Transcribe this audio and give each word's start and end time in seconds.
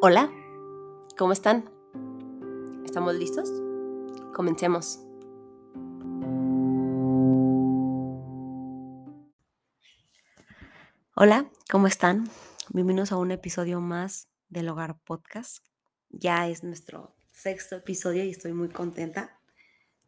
Hola, 0.00 0.30
¿cómo 1.16 1.32
están? 1.32 1.68
¿Estamos 2.84 3.16
listos? 3.16 3.50
Comencemos. 4.32 5.00
Hola, 11.16 11.50
¿cómo 11.68 11.88
están? 11.88 12.30
Bienvenidos 12.68 13.10
a 13.10 13.16
un 13.16 13.32
episodio 13.32 13.80
más 13.80 14.28
del 14.48 14.68
Hogar 14.68 15.00
Podcast. 15.00 15.66
Ya 16.10 16.46
es 16.46 16.62
nuestro 16.62 17.16
sexto 17.32 17.74
episodio 17.74 18.22
y 18.22 18.30
estoy 18.30 18.52
muy 18.52 18.68
contenta. 18.68 19.40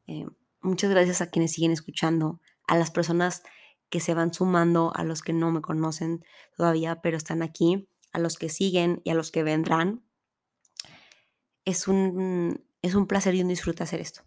Eh, 0.07 0.25
muchas 0.61 0.91
gracias 0.91 1.21
a 1.21 1.31
quienes 1.31 1.51
siguen 1.51 1.73
escuchando, 1.73 2.41
a 2.69 2.79
las 2.79 2.93
personas 2.93 3.43
que 3.89 3.99
se 3.99 4.15
van 4.15 4.33
sumando, 4.33 4.93
a 4.95 5.03
los 5.03 5.23
que 5.23 5.33
no 5.33 5.51
me 5.51 5.63
conocen 5.63 6.25
todavía, 6.57 7.03
pero 7.03 7.17
están 7.17 7.43
aquí 7.43 7.89
a 8.13 8.19
los 8.19 8.37
que 8.37 8.49
siguen 8.49 9.01
y 9.05 9.11
a 9.11 9.15
los 9.15 9.31
que 9.31 9.43
vendrán. 9.43 10.05
Es 11.65 11.89
un, 11.89 12.65
es 12.83 12.95
un 12.95 13.07
placer 13.07 13.35
y 13.35 13.43
un 13.43 13.49
disfrute 13.49 13.83
hacer 13.83 14.01
esto. 14.01 14.23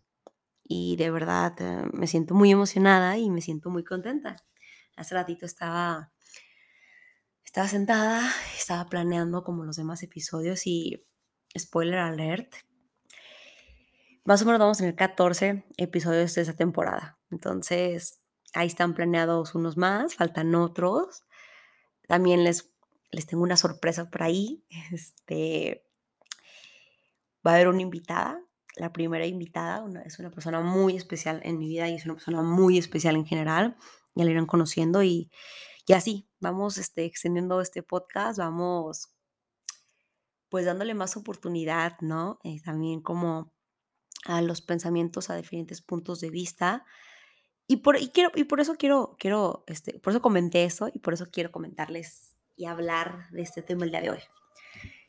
Y 0.64 0.96
de 0.96 1.12
verdad 1.12 1.54
eh, 1.60 1.90
me 1.94 2.08
siento 2.08 2.34
muy 2.36 2.52
emocionada 2.52 3.18
y 3.18 3.30
me 3.30 3.42
siento 3.42 3.70
muy 3.70 3.84
contenta. 3.84 4.38
Hace 4.96 5.16
ratito 5.16 5.46
estaba, 5.46 6.12
estaba 7.44 7.68
sentada, 7.68 8.32
estaba 8.58 8.90
planeando 8.90 9.44
como 9.44 9.66
los 9.66 9.76
demás 9.76 10.04
episodios 10.04 10.66
y 10.68 11.06
spoiler 11.58 12.00
alert, 12.00 12.54
más 14.26 14.42
o 14.42 14.46
menos 14.46 14.60
vamos 14.60 14.80
en 14.80 14.88
el 14.88 14.96
14 14.96 15.66
episodios 15.78 16.34
de 16.34 16.42
esta 16.42 16.54
temporada. 16.54 17.20
Entonces, 17.30 18.22
ahí 18.54 18.68
están 18.68 18.94
planeados 18.94 19.54
unos 19.54 19.76
más, 19.76 20.16
faltan 20.16 20.56
otros. 20.56 21.24
También 22.08 22.44
les 22.44 22.73
les 23.14 23.28
tengo 23.28 23.44
una 23.44 23.58
sorpresa 23.58 24.10
por 24.10 24.24
ahí. 24.24 24.66
Este, 24.92 25.86
va 27.46 27.52
a 27.52 27.56
haber 27.56 27.68
una 27.68 27.82
invitada, 27.82 28.40
la 28.76 28.92
primera 28.92 29.26
invitada, 29.26 29.86
es 30.06 30.20
una 30.20 30.32
persona 30.32 30.62
muy 30.62 30.96
especial 30.96 31.42
en 31.44 31.60
mi 31.60 31.68
vida 31.68 31.90
y 31.90 31.96
es 31.96 32.06
una 32.06 32.16
persona 32.16 32.42
muy 32.42 32.78
especial 32.78 33.16
en 33.16 33.26
general. 33.26 33.78
Ya 34.16 34.26
la 34.26 34.32
irán 34.32 34.46
conociendo 34.46 35.04
y, 35.04 35.32
y 35.86 35.94
así, 35.94 36.30
vamos 36.40 36.78
este, 36.78 37.06
extendiendo 37.06 37.62
este 37.62 37.84
podcast, 37.84 38.38
vamos 38.40 39.10
pues 40.50 40.66
dándole 40.66 40.94
más 40.94 41.18
oportunidad, 41.18 42.00
¿no? 42.00 42.40
Eh, 42.44 42.62
también 42.64 43.02
como 43.02 43.52
a 44.26 44.42
los 44.42 44.62
pensamientos 44.62 45.30
a 45.30 45.36
diferentes 45.36 45.82
puntos 45.82 46.20
de 46.20 46.30
vista. 46.30 46.86
Y 47.68 47.78
por, 47.78 47.98
y 47.98 48.10
quiero, 48.10 48.32
y 48.36 48.44
por 48.44 48.60
eso 48.60 48.76
quiero, 48.76 49.16
quiero, 49.20 49.64
este, 49.68 50.00
por 50.00 50.12
eso 50.14 50.22
comenté 50.22 50.64
eso 50.64 50.90
y 50.94 51.00
por 51.00 51.16
eso 51.16 51.26
quiero 51.32 51.52
comentarles 51.52 52.33
y 52.56 52.66
hablar 52.66 53.30
de 53.32 53.42
este 53.42 53.62
tema 53.62 53.86
el 53.86 53.92
día 53.92 54.02
de 54.02 54.12
hoy. 54.12 54.20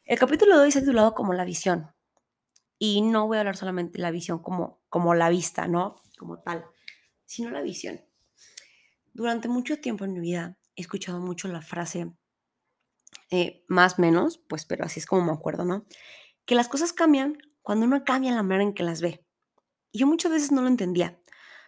El 0.04 0.18
capítulo 0.18 0.56
de 0.56 0.64
hoy 0.64 0.72
se 0.72 0.78
ha 0.78 0.82
titulado 0.82 1.14
como 1.14 1.32
la 1.32 1.44
visión. 1.44 1.90
Y 2.78 3.02
no 3.02 3.26
voy 3.26 3.36
a 3.36 3.40
hablar 3.40 3.56
solamente 3.56 3.98
de 3.98 4.02
la 4.02 4.10
visión 4.10 4.40
como, 4.40 4.82
como 4.88 5.14
la 5.14 5.28
vista, 5.28 5.66
¿no? 5.68 5.96
Como 6.18 6.40
tal, 6.40 6.64
sino 7.24 7.50
la 7.50 7.62
visión. 7.62 8.00
Durante 9.12 9.48
mucho 9.48 9.80
tiempo 9.80 10.04
en 10.04 10.12
mi 10.12 10.20
vida 10.20 10.58
he 10.76 10.82
escuchado 10.82 11.20
mucho 11.20 11.48
la 11.48 11.62
frase, 11.62 12.12
eh, 13.30 13.64
más 13.68 13.98
menos, 13.98 14.38
pues, 14.38 14.64
pero 14.64 14.84
así 14.84 15.00
es 15.00 15.06
como 15.06 15.24
me 15.24 15.32
acuerdo, 15.32 15.64
¿no? 15.64 15.86
Que 16.44 16.54
las 16.54 16.68
cosas 16.68 16.92
cambian 16.92 17.38
cuando 17.62 17.86
uno 17.86 18.04
cambia 18.04 18.32
la 18.32 18.42
manera 18.42 18.64
en 18.64 18.74
que 18.74 18.82
las 18.82 19.00
ve. 19.00 19.24
Y 19.92 20.00
yo 20.00 20.06
muchas 20.06 20.32
veces 20.32 20.52
no 20.52 20.60
lo 20.60 20.68
entendía. 20.68 21.18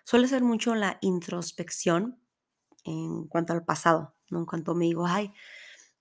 Suele 0.05 0.29
ser 0.29 0.43
mucho 0.43 0.75
la 0.75 0.99
introspección 1.01 2.21
en 2.85 3.27
cuanto 3.29 3.53
al 3.53 3.65
pasado, 3.65 4.15
¿no? 4.31 4.41
En 4.41 4.47
cuanto 4.47 4.75
me 4.75 4.85
digo, 4.85 5.07
ay, 5.07 5.33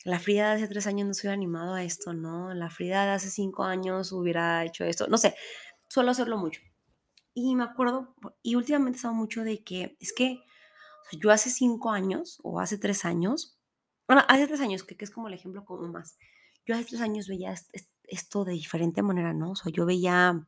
la 0.05 0.19
Frida 0.19 0.49
de 0.49 0.55
hace 0.55 0.67
tres 0.67 0.87
años 0.87 1.07
no 1.07 1.13
se 1.13 1.21
hubiera 1.21 1.33
animado 1.33 1.73
a 1.73 1.83
esto, 1.83 2.13
¿no? 2.13 2.53
La 2.53 2.69
Frida 2.69 3.05
de 3.05 3.11
hace 3.11 3.29
cinco 3.29 3.63
años 3.63 4.11
hubiera 4.11 4.63
hecho 4.63 4.85
esto, 4.85 5.07
no 5.07 5.17
sé, 5.17 5.35
suelo 5.89 6.11
hacerlo 6.11 6.37
mucho. 6.37 6.61
Y 7.33 7.55
me 7.55 7.63
acuerdo, 7.63 8.15
y 8.43 8.55
últimamente 8.55 8.97
estaba 8.97 9.13
mucho 9.13 9.43
de 9.43 9.63
que, 9.63 9.97
es 9.99 10.13
que 10.13 10.39
yo 11.19 11.31
hace 11.31 11.49
cinco 11.49 11.91
años 11.91 12.39
o 12.43 12.59
hace 12.59 12.77
tres 12.77 13.03
años, 13.03 13.59
bueno, 14.07 14.23
hace 14.27 14.47
tres 14.47 14.61
años, 14.61 14.83
que, 14.83 14.95
que 14.95 15.05
es 15.05 15.11
como 15.11 15.27
el 15.27 15.33
ejemplo 15.33 15.65
como 15.65 15.87
más, 15.87 16.17
yo 16.65 16.75
hace 16.75 16.85
tres 16.85 17.01
años 17.01 17.27
veía 17.27 17.55
esto 18.03 18.45
de 18.45 18.53
diferente 18.53 19.01
manera, 19.01 19.33
¿no? 19.33 19.51
O 19.51 19.55
sea, 19.55 19.71
yo 19.71 19.85
veía 19.85 20.47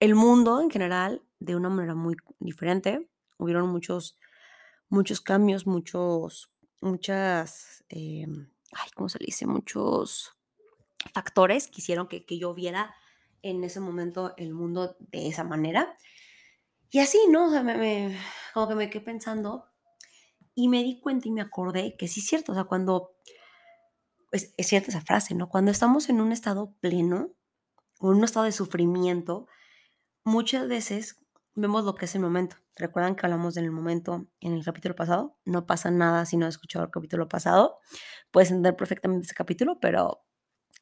el 0.00 0.14
mundo 0.14 0.60
en 0.60 0.70
general 0.70 1.22
de 1.38 1.56
una 1.56 1.70
manera 1.70 1.94
muy 1.94 2.16
diferente. 2.38 3.08
Hubieron 3.38 3.68
muchos, 3.70 4.18
muchos 4.90 5.22
cambios, 5.22 5.66
muchos, 5.66 6.50
muchas, 6.82 7.84
eh, 7.88 8.26
ay, 8.78 8.90
¿cómo 8.94 9.08
se 9.08 9.18
le 9.18 9.26
dice? 9.26 9.46
Muchos 9.46 10.36
factores 11.12 11.68
que 11.68 11.80
hicieron 11.80 12.08
que, 12.08 12.24
yo 12.38 12.54
viera 12.54 12.94
en 13.42 13.64
ese 13.64 13.80
momento 13.80 14.34
el 14.36 14.54
mundo 14.54 14.96
de 14.98 15.28
esa 15.28 15.44
manera. 15.44 15.96
Y 16.90 17.00
así, 17.00 17.18
¿no? 17.30 17.46
O 17.46 17.50
sea, 17.50 17.62
me, 17.62 18.16
como 18.54 18.68
que 18.68 18.74
me 18.74 18.90
quedé 18.90 19.04
pensando 19.04 19.66
y 20.54 20.68
me 20.68 20.82
di 20.82 21.00
cuenta 21.00 21.28
y 21.28 21.32
me 21.32 21.42
acordé 21.42 21.96
que 21.96 22.08
sí 22.08 22.20
es 22.20 22.26
cierto, 22.26 22.52
o 22.52 22.54
sea, 22.54 22.64
cuando, 22.64 23.16
pues, 24.30 24.54
es 24.56 24.66
cierta 24.66 24.90
esa 24.90 25.02
frase, 25.02 25.34
¿no? 25.34 25.48
Cuando 25.48 25.70
estamos 25.70 26.08
en 26.08 26.20
un 26.20 26.32
estado 26.32 26.74
pleno 26.80 27.32
o 28.00 28.12
en 28.12 28.18
un 28.18 28.24
estado 28.24 28.46
de 28.46 28.52
sufrimiento, 28.52 29.46
muchas 30.24 30.66
veces 30.68 31.20
vemos 31.54 31.84
lo 31.84 31.94
que 31.94 32.06
es 32.06 32.14
el 32.14 32.22
momento. 32.22 32.56
¿Recuerdan 32.76 33.16
que 33.16 33.24
hablamos 33.24 33.54
del 33.54 33.70
momento 33.70 34.28
en 34.40 34.52
el 34.52 34.62
capítulo 34.62 34.94
pasado? 34.94 35.38
No 35.46 35.66
pasa 35.66 35.90
nada 35.90 36.26
si 36.26 36.36
no 36.36 36.44
has 36.44 36.54
escuchado 36.54 36.84
el 36.84 36.90
capítulo 36.90 37.26
pasado. 37.26 37.78
Puedes 38.30 38.50
entender 38.50 38.76
perfectamente 38.76 39.24
ese 39.24 39.34
capítulo, 39.34 39.80
pero 39.80 40.26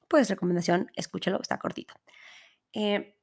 pues 0.08 0.28
recomendación, 0.28 0.90
escúchalo, 0.96 1.40
está 1.40 1.58
cortito. 1.58 1.94
Eh, 2.72 3.16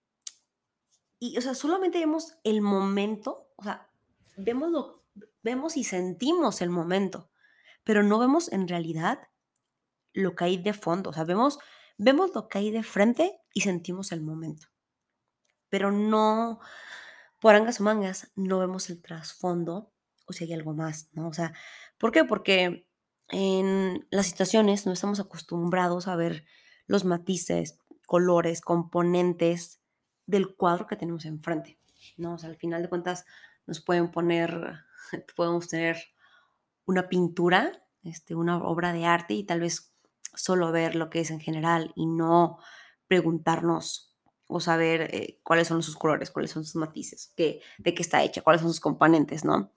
y, 1.20 1.38
o 1.38 1.42
sea, 1.42 1.54
solamente 1.54 2.00
vemos 2.00 2.38
el 2.46 2.62
momento, 2.62 3.52
o 3.58 3.64
sea, 3.64 3.90
vemos, 4.38 4.72
lo, 4.72 5.04
vemos 5.44 5.76
y 5.76 5.84
sentimos 5.84 6.62
el 6.62 6.70
momento, 6.70 7.30
pero 7.84 8.04
no 8.04 8.20
vemos 8.20 8.52
en 8.54 8.70
realidad 8.70 9.20
lo 10.14 10.34
que 10.36 10.46
hay 10.46 10.58
de 10.58 10.74
fondo. 10.74 11.10
O 11.10 11.14
sea, 11.14 11.26
vemos, 11.26 11.60
vemos 11.98 12.34
lo 12.34 12.48
que 12.48 12.58
hay 12.58 12.72
de 12.72 12.84
frente 12.84 13.38
y 13.54 13.62
sentimos 13.62 14.14
el 14.14 14.22
momento. 14.22 14.68
Pero 15.70 15.92
no, 15.92 16.60
por 17.42 17.56
angas 17.56 17.82
o 17.82 17.84
mangas 17.84 18.32
no 18.36 18.60
vemos 18.60 18.90
el 18.90 19.02
trasfondo 19.02 19.92
o 20.28 20.32
si 20.32 20.46
hay 20.46 20.54
algo 20.54 20.74
más, 20.74 21.10
¿no? 21.12 21.28
O 21.28 21.34
sea, 21.34 21.54
¿por 21.98 22.12
qué? 22.12 22.24
Porque 22.24 22.88
en 23.30 24.08
las 24.12 24.28
situaciones 24.28 24.86
no 24.86 24.94
estamos 24.94 25.20
acostumbrados 25.20 26.08
a 26.08 26.16
ver 26.16 26.46
los 26.86 27.04
matices, 27.04 27.80
colores, 28.06 28.62
componentes 28.62 29.82
del 30.28 30.56
cuadro 30.56 30.86
que 30.86 30.96
tenemos 30.96 31.26
enfrente, 31.26 31.80
¿no? 32.16 32.38
Al 32.44 32.58
final 32.58 32.84
de 32.84 32.90
cuentas 32.90 33.26
nos 33.66 33.82
pueden 33.82 34.12
poner, 34.12 34.86
podemos 35.36 35.68
tener 35.68 35.98
una 36.86 37.10
pintura, 37.10 37.84
este, 38.04 38.36
una 38.36 38.58
obra 38.58 38.94
de 38.94 39.06
arte 39.06 39.34
y 39.34 39.44
tal 39.44 39.62
vez 39.62 39.94
solo 40.36 40.72
ver 40.72 40.96
lo 40.96 41.10
que 41.10 41.22
es 41.22 41.32
en 41.32 41.40
general 41.40 41.92
y 41.96 42.06
no 42.06 42.60
preguntarnos 43.08 44.11
o 44.52 44.60
saber 44.60 45.10
eh, 45.14 45.40
cuáles 45.44 45.68
son 45.68 45.82
sus 45.82 45.96
colores, 45.96 46.30
cuáles 46.30 46.52
son 46.52 46.66
sus 46.66 46.76
matices, 46.76 47.34
qué, 47.38 47.62
de 47.78 47.94
qué 47.94 48.02
está 48.02 48.22
hecha, 48.24 48.42
cuáles 48.42 48.62
son 48.62 48.70
sus 48.70 48.82
componentes, 48.82 49.46
¿no? 49.46 49.72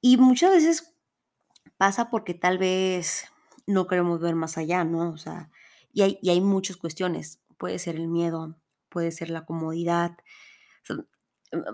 Y 0.00 0.16
muchas 0.16 0.50
veces 0.50 0.94
pasa 1.76 2.10
porque 2.10 2.34
tal 2.34 2.58
vez 2.58 3.26
no 3.66 3.86
queremos 3.86 4.20
ver 4.20 4.34
más 4.34 4.58
allá, 4.58 4.84
¿no? 4.84 5.10
O 5.10 5.16
sea, 5.16 5.50
y 5.92 6.02
hay, 6.02 6.18
y 6.20 6.30
hay 6.30 6.40
muchas 6.40 6.76
cuestiones. 6.76 7.40
Puede 7.58 7.78
ser 7.78 7.94
el 7.96 8.08
miedo, 8.08 8.56
puede 8.88 9.12
ser 9.12 9.30
la 9.30 9.46
comodidad, 9.46 10.16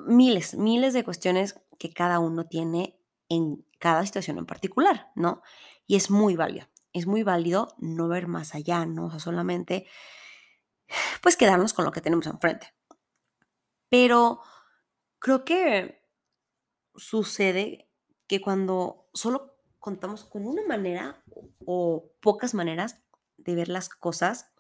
miles, 0.07 0.55
miles 0.55 0.93
de 0.93 1.05
cuestiones 1.05 1.59
que 1.79 1.93
cada 1.93 2.19
uno 2.19 2.47
tiene 2.47 2.99
en 3.29 3.65
cada 3.79 4.05
situación 4.05 4.39
en 4.39 4.47
particular, 4.47 5.11
¿no? 5.15 5.43
Y 5.87 5.97
es 5.97 6.11
muy 6.11 6.37
válido, 6.37 6.67
es 6.93 7.07
muy 7.07 7.23
válido 7.23 7.75
no 7.79 8.09
ver 8.09 8.29
más 8.29 8.55
allá, 8.55 8.85
¿no? 8.85 9.07
O 9.07 9.11
sea, 9.11 9.19
solamente 9.19 9.87
pues 11.21 11.37
quedarnos 11.37 11.73
con 11.73 11.85
lo 11.85 11.93
que 11.93 12.01
tenemos 12.01 12.27
enfrente. 12.27 12.75
Pero 13.89 14.41
creo 15.19 15.45
que 15.45 16.03
sucede 16.95 17.89
que 18.27 18.41
cuando 18.41 19.09
solo 19.13 19.57
contamos 19.79 20.25
con 20.25 20.47
una 20.47 20.63
manera 20.67 21.23
o 21.67 22.13
pocas 22.21 22.55
maneras 22.55 23.03
de 23.37 23.55
ver 23.55 23.69
las 23.69 23.89
cosas, 23.89 24.53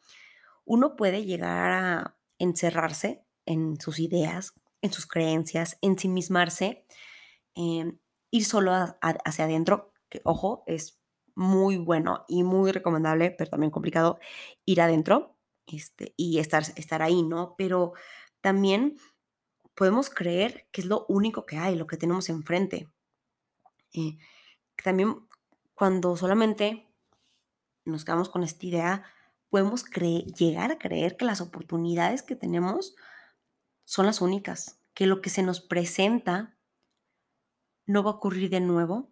uno 0.64 0.96
puede 0.96 1.25
llegar 1.25 1.73
a 1.73 2.17
encerrarse 2.38 3.25
en 3.46 3.81
sus 3.81 3.99
ideas, 3.99 4.55
en 4.81 4.93
sus 4.93 5.06
creencias, 5.06 5.79
ensimismarse, 5.81 6.87
eh, 7.55 7.96
ir 8.31 8.44
solo 8.44 8.73
hacia 8.73 9.44
adentro, 9.44 9.93
que 10.08 10.20
ojo, 10.25 10.64
es 10.67 11.00
muy 11.34 11.76
bueno 11.76 12.25
y 12.29 12.43
muy 12.43 12.73
recomendable, 12.73 13.31
pero 13.31 13.50
también 13.50 13.70
complicado 13.70 14.19
ir 14.64 14.81
adentro 14.81 15.37
este, 15.72 16.14
y 16.16 16.38
estar, 16.38 16.64
estar 16.76 17.02
ahí, 17.02 17.22
¿no? 17.22 17.54
Pero 17.56 17.92
también 18.40 18.98
podemos 19.74 20.10
creer 20.10 20.69
que 20.72 20.82
es 20.82 20.86
lo 20.86 21.06
único 21.08 21.46
que 21.46 21.58
hay, 21.58 21.76
lo 21.76 21.86
que 21.86 21.96
tenemos 21.96 22.28
enfrente. 22.28 22.88
Eh, 23.94 24.19
también 24.82 25.26
cuando 25.74 26.16
solamente 26.16 26.88
nos 27.84 28.04
quedamos 28.04 28.28
con 28.28 28.42
esta 28.42 28.66
idea, 28.66 29.04
podemos 29.48 29.84
llegar 29.84 30.70
a 30.72 30.78
creer 30.78 31.16
que 31.16 31.24
las 31.24 31.40
oportunidades 31.40 32.22
que 32.22 32.36
tenemos 32.36 32.94
son 33.84 34.06
las 34.06 34.20
únicas, 34.20 34.80
que 34.94 35.06
lo 35.06 35.20
que 35.20 35.30
se 35.30 35.42
nos 35.42 35.60
presenta 35.60 36.56
no 37.86 38.02
va 38.02 38.12
a 38.12 38.14
ocurrir 38.14 38.48
de 38.50 38.60
nuevo 38.60 39.10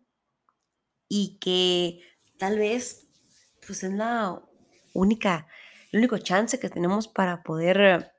y 1.08 1.38
que 1.40 2.00
tal 2.38 2.58
vez 2.58 3.08
pues 3.66 3.82
es 3.82 3.92
la 3.92 4.42
única, 4.94 5.46
el 5.90 5.98
único 5.98 6.18
chance 6.18 6.58
que 6.58 6.70
tenemos 6.70 7.08
para 7.08 7.42
poder 7.42 8.12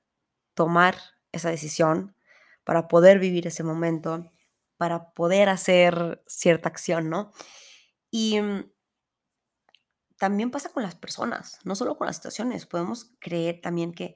tomar 0.53 0.97
esa 1.31 1.50
decisión, 1.50 2.15
para 2.63 2.88
poder 2.88 3.19
vivir 3.19 3.47
ese 3.47 3.63
momento, 3.63 4.31
para 4.77 5.12
poder 5.13 5.50
hacer 5.50 6.23
cierta 6.27 6.69
acción, 6.69 7.09
¿no? 7.09 7.31
Y 8.09 8.39
mm, 8.41 8.71
también 10.18 10.51
pasa 10.51 10.69
con 10.69 10.83
las 10.83 10.95
personas, 10.95 11.59
no 11.63 11.75
solo 11.75 11.97
con 11.97 12.07
las 12.07 12.18
situaciones. 12.18 12.65
Podemos 12.65 13.15
creer 13.19 13.62
también 13.62 13.94
que, 13.94 14.15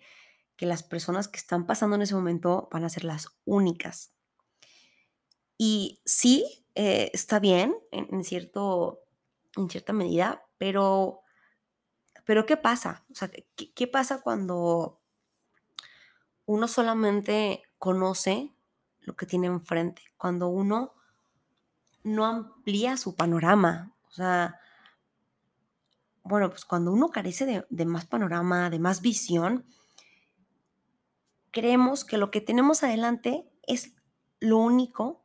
que 0.55 0.65
las 0.65 0.83
personas 0.83 1.27
que 1.27 1.37
están 1.37 1.65
pasando 1.65 1.95
en 1.95 2.03
ese 2.03 2.15
momento 2.15 2.69
van 2.71 2.83
a 2.83 2.89
ser 2.89 3.05
las 3.05 3.27
únicas. 3.45 4.13
Y 5.57 6.01
sí, 6.05 6.65
eh, 6.75 7.09
está 7.13 7.39
bien 7.39 7.75
en, 7.91 8.23
cierto, 8.23 9.01
en 9.55 9.69
cierta 9.69 9.93
medida, 9.93 10.45
pero, 10.57 11.21
pero 12.25 12.45
¿qué 12.45 12.57
pasa? 12.57 13.05
O 13.11 13.15
sea, 13.15 13.29
¿qué, 13.29 13.71
¿qué 13.73 13.87
pasa 13.87 14.21
cuando 14.21 14.99
uno 16.45 16.67
solamente 16.67 17.63
conoce 17.77 18.53
lo 19.01 19.15
que 19.15 19.25
tiene 19.25 19.47
enfrente? 19.47 20.01
Cuando 20.17 20.47
uno 20.47 20.93
no 22.05 22.25
amplía 22.25 22.95
su 22.95 23.15
panorama. 23.15 23.93
O 24.07 24.11
sea, 24.11 24.59
bueno, 26.23 26.49
pues 26.49 26.63
cuando 26.63 26.91
uno 26.91 27.09
carece 27.09 27.65
de, 27.69 27.85
más 27.85 28.05
panorama, 28.05 28.69
de 28.69 28.79
más 28.79 29.01
visión, 29.01 29.65
creemos 31.51 32.05
que 32.05 32.17
lo 32.17 32.31
que 32.31 32.41
tenemos 32.41 32.83
adelante 32.83 33.49
es 33.67 33.93
lo 34.39 34.57
único 34.57 35.23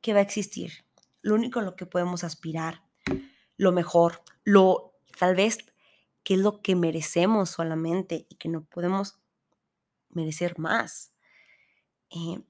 que 0.00 0.12
va 0.12 0.20
a 0.20 0.22
existir, 0.22 0.84
lo 1.22 1.34
único 1.34 1.60
a 1.60 1.62
lo 1.62 1.76
que 1.76 1.86
podemos 1.86 2.24
aspirar, 2.24 2.82
lo 3.56 3.72
mejor, 3.72 4.22
lo 4.44 4.94
tal 5.18 5.34
vez 5.34 5.58
que 6.22 6.34
es 6.34 6.40
lo 6.40 6.60
que 6.62 6.76
merecemos 6.76 7.50
solamente 7.50 8.26
y 8.28 8.36
que 8.36 8.48
no 8.48 8.64
podemos 8.64 9.18
merecer 10.10 10.58
más. 10.58 11.12
Eh, 12.10 12.42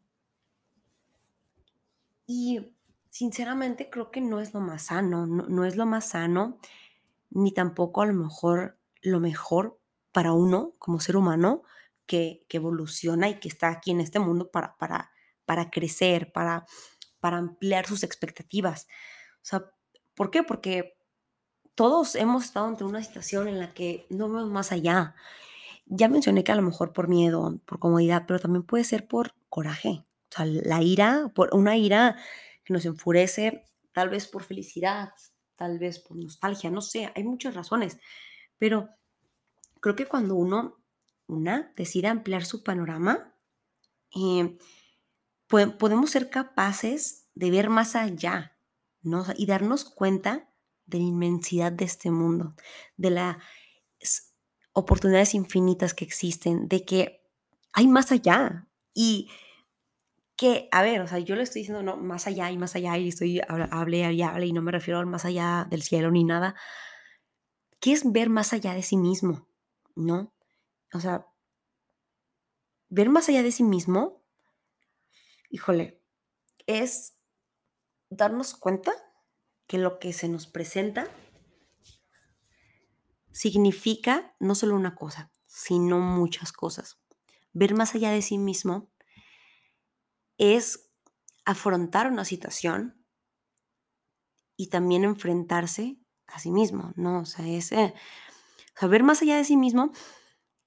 y 2.27 2.75
sinceramente 3.11 3.91
creo 3.91 4.11
que 4.11 4.21
no 4.21 4.41
es 4.41 4.55
lo 4.55 4.61
más 4.61 4.87
sano, 4.87 5.27
no 5.27 5.65
es 5.65 5.77
lo 5.77 5.87
más 5.87 6.11
sano 6.11 6.59
ni 7.31 7.53
tampoco 7.53 8.03
a 8.03 8.07
lo 8.07 8.15
mejor 8.15 8.79
lo 9.03 9.21
mejor 9.21 9.79
para 10.13 10.33
uno 10.33 10.75
como 10.79 11.01
ser 11.01 11.17
humano 11.17 11.63
que, 12.07 12.45
evoluciona 12.49 13.29
y 13.29 13.39
que 13.39 13.49
está 13.49 13.69
aquí 13.69 13.91
en 13.91 14.01
este 14.01 14.19
mundo 14.19 14.51
para, 14.51 14.77
para, 14.79 15.13
para 15.45 15.71
crecer, 15.71 16.33
para, 16.33 16.67
para 17.21 17.37
ampliar 17.37 17.87
sus 17.87 18.03
expectativas. 18.03 18.89
O 19.37 19.45
sea, 19.45 19.71
¿por 20.15 20.31
qué? 20.31 20.43
Porque 20.43 20.98
todos 21.79 22.17
hemos 22.17 22.47
estado 22.47 22.67
ante 22.67 22.83
una 22.83 23.05
situación 23.05 23.47
en 23.47 23.61
la 23.61 23.73
que 23.73 24.05
no 24.11 24.29
vemos 24.29 24.51
más 24.51 24.73
allá. 24.73 25.15
Ya 25.87 26.09
mencioné 26.09 26.43
que 26.43 26.51
a 26.51 26.57
lo 26.57 26.63
mejor 26.63 26.93
por 26.93 27.07
miedo, 27.07 27.61
por 27.67 27.79
comodidad, 27.79 28.25
pero 28.27 28.41
también 28.41 28.65
puede 28.65 28.83
ser 28.83 29.07
por 29.07 29.33
coraje. 29.49 30.05
O 30.29 30.35
sea, 30.35 30.45
la 30.45 30.83
ira, 30.83 31.31
por 31.37 31.55
una 31.55 31.77
ira 31.77 32.17
que 32.65 32.73
nos 32.73 32.85
enfurece, 32.85 33.65
tal 33.93 34.09
vez 34.09 34.27
por 34.27 34.43
felicidad, 34.43 35.11
tal 35.55 35.79
vez 35.79 36.01
por 36.01 36.17
nostalgia, 36.17 36.69
no 36.69 36.81
sé, 36.81 37.13
hay 37.15 37.23
muchas 37.23 37.55
razones, 37.55 38.01
pero 38.59 38.89
creo 39.79 39.95
que 39.95 40.07
cuando 40.07 40.35
uno, 40.35 40.81
una, 41.29 41.73
decide 41.77 42.09
ampliar 42.09 42.45
su 42.45 42.65
panorama, 42.65 43.33
eh, 44.17 44.59
podemos 45.47 46.11
ser 46.11 46.29
capaces 46.29 47.29
de 47.37 47.53
ver 47.53 47.71
más 47.71 47.95
allá, 47.95 48.59
¿no? 49.01 49.25
y 49.37 49.47
darnos 49.47 49.85
cuenta 49.85 50.48
de 50.89 50.99
la 50.99 51.05
inmensidad 51.05 51.71
de 51.71 51.85
este 51.85 52.11
mundo, 52.11 52.55
de 52.97 53.11
las 53.11 53.37
oportunidades 54.73 55.35
infinitas 55.35 55.95
que 55.95 56.05
existen, 56.05 56.67
de 56.67 56.85
que 56.85 57.23
hay 57.73 57.87
más 57.87 58.11
allá. 58.11 58.67
Y 58.95 59.31
que, 60.37 60.69
a 60.73 60.83
ver, 60.83 61.01
o 61.01 61.07
sea, 61.07 61.19
yo 61.19 61.37
le 61.37 61.43
estoy 61.43 61.63
diciendo, 61.63 61.83
no, 61.83 61.97
más 61.97 62.27
allá 62.27 62.51
y 62.51 62.57
más 62.57 62.75
allá, 62.75 62.97
y 62.97 63.09
estoy, 63.09 63.41
hable 63.49 64.13
y 64.13 64.23
hable, 64.23 64.47
y 64.47 64.53
no 64.53 64.63
me 64.63 64.73
refiero 64.73 64.99
al 65.01 65.07
más 65.07 65.25
allá 65.25 65.67
del 65.69 65.83
cielo 65.83 66.11
ni 66.11 66.25
nada. 66.25 66.55
¿Qué 67.81 67.93
es 67.93 68.11
ver 68.11 68.31
más 68.31 68.53
allá 68.53 68.73
de 68.75 68.83
sí 68.83 68.97
mismo? 68.97 69.47
¿No? 69.95 70.33
O 70.93 71.01
sea, 71.01 71.27
ver 72.89 73.09
más 73.09 73.29
allá 73.29 73.43
de 73.43 73.53
sí 73.53 73.63
mismo, 73.63 74.23
híjole, 75.51 76.01
es 76.67 77.15
darnos 78.11 78.55
cuenta 78.55 78.93
que 79.69 79.79
lo 79.79 80.01
que 80.01 80.13
se 80.13 80.29
nos 80.29 80.49
presenta 80.49 81.07
significa 83.31 84.35
no 84.41 84.57
solo 84.57 84.75
una 84.75 84.97
cosa, 84.97 85.31
sino 85.47 86.01
muchas 86.01 86.53
cosas. 86.53 86.99
Ver 87.53 87.75
más 87.75 87.95
allá 87.95 88.11
de 88.11 88.23
sí 88.23 88.39
mismo 88.39 88.91
es 90.39 90.91
afrontar 91.45 92.11
una 92.11 92.25
situación 92.25 93.05
y 94.57 94.69
también 94.71 95.05
enfrentarse 95.05 95.99
a 96.27 96.41
sí 96.41 96.51
mismo, 96.51 96.93
¿no? 96.97 97.21
O 97.21 97.25
sea, 97.27 97.47
es 97.47 97.71
eh, 97.73 97.95
saber 98.75 99.03
más 99.03 99.23
allá 99.23 99.37
de 99.37 99.45
sí 99.45 99.57
mismo 99.57 99.93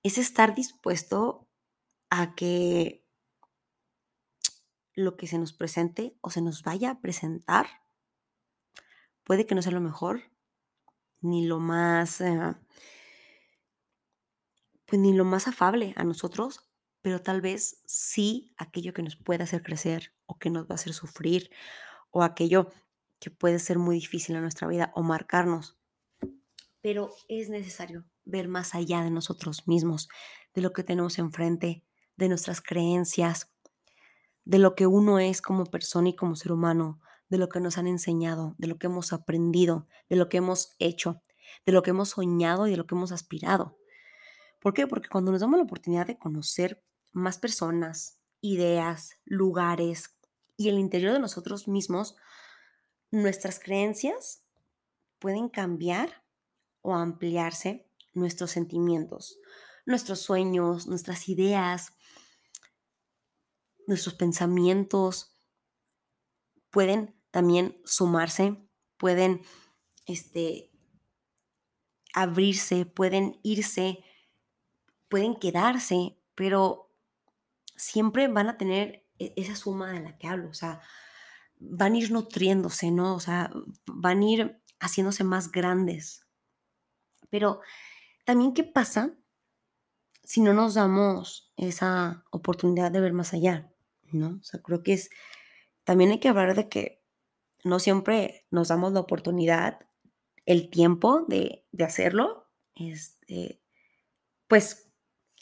es 0.03 0.17
estar 0.17 0.55
dispuesto 0.55 1.49
a 2.09 2.35
que 2.35 3.05
lo 4.93 5.17
que 5.17 5.27
se 5.27 5.37
nos 5.37 5.53
presente 5.53 6.17
o 6.21 6.29
se 6.29 6.41
nos 6.41 6.63
vaya 6.63 6.91
a 6.91 7.01
presentar 7.01 7.80
puede 9.23 9.45
que 9.45 9.55
no 9.55 9.61
sea 9.61 9.71
lo 9.71 9.81
mejor, 9.81 10.21
ni 11.21 11.45
lo 11.45 11.59
más, 11.59 12.21
eh, 12.21 12.55
pues 14.85 15.01
ni 15.01 15.13
lo 15.13 15.25
más 15.25 15.47
afable 15.47 15.93
a 15.95 16.03
nosotros, 16.03 16.69
pero 17.01 17.21
tal 17.21 17.41
vez 17.41 17.81
sí 17.85 18.53
aquello 18.57 18.93
que 18.93 19.03
nos 19.03 19.15
puede 19.15 19.43
hacer 19.43 19.63
crecer 19.63 20.13
o 20.25 20.37
que 20.37 20.49
nos 20.49 20.63
va 20.65 20.71
a 20.71 20.75
hacer 20.75 20.93
sufrir 20.93 21.49
o 22.11 22.23
aquello 22.23 22.69
que 23.19 23.31
puede 23.31 23.59
ser 23.59 23.77
muy 23.77 23.95
difícil 23.95 24.35
en 24.35 24.41
nuestra 24.41 24.67
vida 24.67 24.91
o 24.95 25.03
marcarnos. 25.03 25.77
Pero 26.81 27.11
es 27.27 27.49
necesario 27.49 28.05
ver 28.25 28.47
más 28.47 28.75
allá 28.75 29.03
de 29.03 29.11
nosotros 29.11 29.67
mismos, 29.67 30.09
de 30.53 30.61
lo 30.61 30.73
que 30.73 30.83
tenemos 30.83 31.19
enfrente, 31.19 31.83
de 32.17 32.29
nuestras 32.29 32.61
creencias, 32.61 33.51
de 34.43 34.59
lo 34.59 34.75
que 34.75 34.87
uno 34.87 35.19
es 35.19 35.41
como 35.41 35.65
persona 35.65 36.09
y 36.09 36.15
como 36.15 36.35
ser 36.35 36.51
humano, 36.51 36.99
de 37.31 37.37
lo 37.37 37.47
que 37.47 37.61
nos 37.61 37.77
han 37.77 37.87
enseñado, 37.87 38.55
de 38.57 38.67
lo 38.67 38.77
que 38.77 38.87
hemos 38.87 39.13
aprendido, 39.13 39.87
de 40.09 40.17
lo 40.17 40.27
que 40.27 40.37
hemos 40.37 40.75
hecho, 40.79 41.23
de 41.65 41.71
lo 41.71 41.81
que 41.81 41.91
hemos 41.91 42.09
soñado 42.09 42.67
y 42.67 42.71
de 42.71 42.77
lo 42.77 42.85
que 42.85 42.93
hemos 42.93 43.13
aspirado. 43.13 43.77
¿Por 44.59 44.73
qué? 44.73 44.85
Porque 44.85 45.07
cuando 45.07 45.31
nos 45.31 45.39
damos 45.39 45.57
la 45.57 45.63
oportunidad 45.63 46.05
de 46.05 46.19
conocer 46.19 46.83
más 47.13 47.37
personas, 47.37 48.19
ideas, 48.41 49.17
lugares 49.23 50.17
y 50.57 50.67
el 50.67 50.77
interior 50.77 51.13
de 51.13 51.19
nosotros 51.19 51.69
mismos, 51.69 52.17
nuestras 53.11 53.59
creencias 53.59 54.43
pueden 55.17 55.47
cambiar 55.47 56.25
o 56.81 56.95
ampliarse 56.95 57.87
nuestros 58.13 58.51
sentimientos, 58.51 59.39
nuestros 59.85 60.19
sueños, 60.19 60.85
nuestras 60.85 61.29
ideas, 61.29 61.93
nuestros 63.87 64.15
pensamientos 64.15 65.37
pueden 66.71 67.20
también 67.31 67.81
sumarse, 67.85 68.57
pueden 68.97 69.41
este, 70.05 70.69
abrirse, 72.13 72.85
pueden 72.85 73.39
irse, 73.43 74.03
pueden 75.09 75.35
quedarse, 75.35 76.17
pero 76.35 76.91
siempre 77.75 78.27
van 78.27 78.49
a 78.49 78.57
tener 78.57 79.05
e-, 79.17 79.33
esa 79.35 79.55
suma 79.55 79.91
de 79.91 80.01
la 80.01 80.17
que 80.17 80.27
hablo, 80.27 80.49
o 80.49 80.53
sea, 80.53 80.81
van 81.59 81.93
a 81.93 81.97
ir 81.97 82.11
nutriéndose, 82.11 82.91
¿no? 82.91 83.15
O 83.15 83.19
sea, 83.19 83.51
van 83.85 84.21
a 84.21 84.25
ir 84.25 84.61
haciéndose 84.79 85.23
más 85.23 85.51
grandes. 85.51 86.27
Pero 87.29 87.61
también, 88.25 88.53
¿qué 88.53 88.63
pasa 88.63 89.13
si 90.23 90.41
no 90.41 90.53
nos 90.53 90.73
damos 90.73 91.51
esa 91.55 92.25
oportunidad 92.31 92.91
de 92.91 92.99
ver 92.99 93.13
más 93.13 93.33
allá? 93.33 93.71
¿No? 94.11 94.39
O 94.41 94.43
sea, 94.43 94.61
creo 94.61 94.83
que 94.83 94.93
es, 94.93 95.09
también 95.83 96.11
hay 96.11 96.19
que 96.19 96.29
hablar 96.29 96.55
de 96.55 96.67
que 96.67 97.00
no 97.63 97.79
siempre 97.79 98.45
nos 98.51 98.69
damos 98.69 98.93
la 98.93 98.99
oportunidad, 98.99 99.79
el 100.45 100.69
tiempo 100.69 101.25
de, 101.27 101.65
de 101.71 101.83
hacerlo, 101.83 102.47
este, 102.75 103.61
pues 104.47 104.91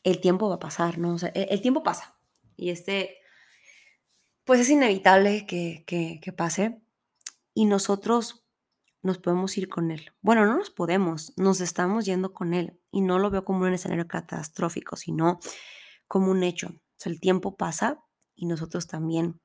el 0.03 0.19
tiempo 0.19 0.49
va 0.49 0.55
a 0.55 0.59
pasar, 0.59 0.97
¿no? 0.97 1.17
Sea, 1.17 1.29
el 1.29 1.61
tiempo 1.61 1.83
pasa, 1.83 2.19
y 2.59 2.71
este, 2.71 3.19
pues 4.43 4.59
es 4.59 4.69
inevitable 4.69 5.45
que, 5.45 5.83
que, 5.85 6.33
pase. 6.33 6.81
Y 7.53 7.65
nosotros 7.65 8.45
nos 9.01 9.17
podemos 9.19 9.57
ir 9.57 9.69
con 9.69 9.91
él. 9.91 10.11
Bueno, 10.21 10.45
no 10.45 10.57
nos 10.57 10.71
podemos, 10.71 11.33
nos 11.37 11.61
estamos 11.61 12.05
yendo 12.05 12.33
con 12.33 12.53
él. 12.53 12.79
Y 12.91 13.01
no 13.01 13.19
lo 13.19 13.29
veo 13.29 13.45
como 13.45 13.65
un 13.65 13.73
escenario 13.73 14.07
catastrófico, 14.07 14.95
sino 14.95 15.39
como 16.07 16.31
un 16.31 16.43
hecho. 16.43 16.67
O 16.69 16.81
sea, 16.97 17.11
el 17.11 17.19
tiempo 17.19 17.55
pasa 17.55 18.03
y 18.35 18.47
nosotros 18.47 18.87
también. 18.87 19.39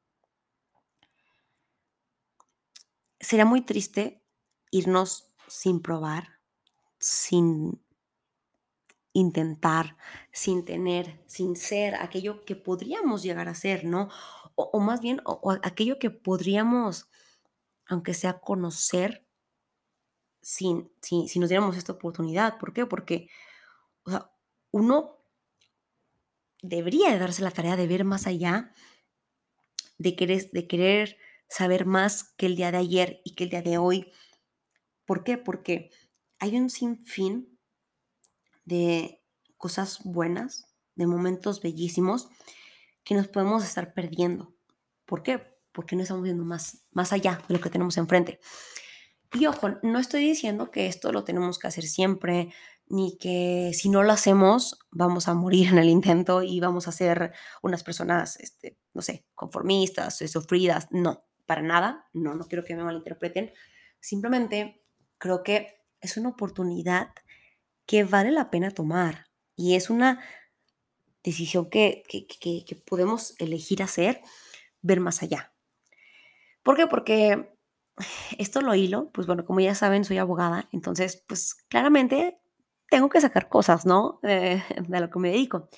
Sería 3.25 3.47
muy 3.47 3.63
triste 3.63 4.23
irnos 4.71 5.33
sin 5.49 5.81
probar, 5.81 6.41
sin 6.99 7.83
intentar, 9.15 9.97
sin 10.31 10.65
tener, 10.67 11.23
sin 11.27 11.57
ser 11.57 11.95
aquello 11.95 12.45
que 12.45 12.55
podríamos 12.55 13.23
llegar 13.23 13.49
a 13.49 13.55
ser, 13.55 13.85
¿no? 13.85 14.11
O, 14.57 14.79
más 14.79 15.01
bien, 15.01 15.23
o, 15.25 15.57
aquello 15.63 15.99
que 15.99 16.11
podríamos, 16.11 17.09
aunque 17.87 18.13
sea 18.13 18.41
conocer, 18.41 19.27
sin, 20.43 20.93
si 21.01 21.39
nos 21.39 21.49
diéramos 21.49 21.79
esta 21.79 21.93
oportunidad. 21.93 22.59
¿Por 22.59 22.75
qué? 22.75 22.85
Porque 22.85 23.31
uno 24.71 25.17
debería 26.61 27.19
darse 27.19 27.43
la 27.43 27.51
tarea 27.51 27.77
de 27.77 27.87
ver 27.87 28.05
más 28.05 28.27
allá, 28.27 28.71
de 29.97 30.15
querer, 30.15 30.51
de 30.51 30.67
querer 30.67 31.17
saber 31.49 31.87
más 31.87 32.35
que 32.37 32.47
el 32.47 32.57
día 32.57 32.73
de 32.73 32.79
ayer 32.79 33.21
y 33.25 33.35
que 33.35 33.45
el 33.45 33.51
día 33.51 33.63
de 33.63 33.79
hoy. 33.79 34.13
¿Por 35.05 35.25
qué? 35.25 35.39
Porque 35.39 35.91
hay 36.39 36.57
un 36.57 36.71
sinfín 36.71 37.59
de 38.65 39.23
cosas 39.57 40.01
buenas, 40.05 40.67
de 40.95 41.07
momentos 41.07 41.61
bellísimos 41.63 42.29
que 43.05 43.15
nos 43.15 43.29
podemos 43.29 43.65
estar 43.65 43.95
perdiendo. 43.95 44.55
¿Por 45.05 45.23
qué? 45.23 45.43
Porque 45.73 45.97
no 45.97 46.03
estamos 46.03 46.23
viendo 46.23 46.45
más, 46.45 46.85
más 46.93 47.13
allá 47.13 47.43
de 47.49 47.55
lo 47.55 47.61
que 47.61 47.71
tenemos 47.71 47.97
enfrente. 47.97 48.41
Y 49.33 49.47
ojo, 49.47 49.69
no 49.83 49.99
estoy 49.99 50.25
diciendo 50.25 50.71
que 50.71 50.87
esto 50.87 51.13
lo 51.13 51.25
tenemos 51.25 51.59
que 51.59 51.67
hacer 51.67 51.85
siempre, 51.85 52.53
ni 52.87 53.17
que 53.19 53.73
si 53.75 53.89
no 53.89 54.03
lo 54.03 54.13
hacemos 54.13 54.79
vamos 54.91 55.27
a 55.29 55.35
morir 55.35 55.69
en 55.69 55.79
el 55.79 55.89
intento 55.89 56.43
y 56.43 56.61
vamos 56.61 56.87
a 56.87 56.93
ser 56.93 57.33
unas 57.63 57.83
personas, 57.83 58.39
este, 58.39 58.79
no 58.93 59.03
sé, 59.03 59.27
conformistas, 59.35 60.19
sufridas. 60.19 60.87
No, 60.91 61.25
para 61.47 61.63
nada, 61.63 62.09
no, 62.13 62.35
no 62.35 62.47
quiero 62.47 62.65
que 62.65 62.77
me 62.77 62.85
malinterpreten. 62.85 63.53
Simplemente 64.01 64.83
creo 65.19 65.43
que 65.43 65.81
es 66.01 66.17
una 66.17 66.31
oportunidad 66.31 67.09
que 67.87 68.05
vale 68.05 68.31
la 68.31 68.51
pena 68.51 68.71
tomar 68.71 69.27
y 69.57 69.75
es 69.75 69.91
una 69.91 70.23
decisión 71.23 71.71
que, 71.71 72.03
que, 72.09 72.27
que 72.27 72.77
podemos 72.77 73.35
elegir 73.39 73.83
hacer, 73.83 74.21
ver 74.83 75.01
más 75.01 75.23
allá. 75.23 75.55
¿Por 76.63 76.77
qué? 76.77 76.87
Porque 76.87 77.55
esto 78.39 78.61
lo 78.61 78.75
hilo, 78.75 79.11
pues 79.13 79.27
bueno, 79.27 79.45
como 79.45 79.61
ya 79.61 79.75
saben, 79.75 80.05
soy 80.05 80.19
abogada, 80.19 80.69
entonces, 80.73 81.23
pues 81.29 81.55
claramente 81.69 82.41
tengo 82.91 83.09
que 83.09 83.21
sacar 83.21 83.49
cosas, 83.49 83.87
¿no? 83.87 84.19
de 84.23 84.63
lo 85.01 85.11
que 85.11 85.19
me 85.19 85.31
dedico. 85.31 85.69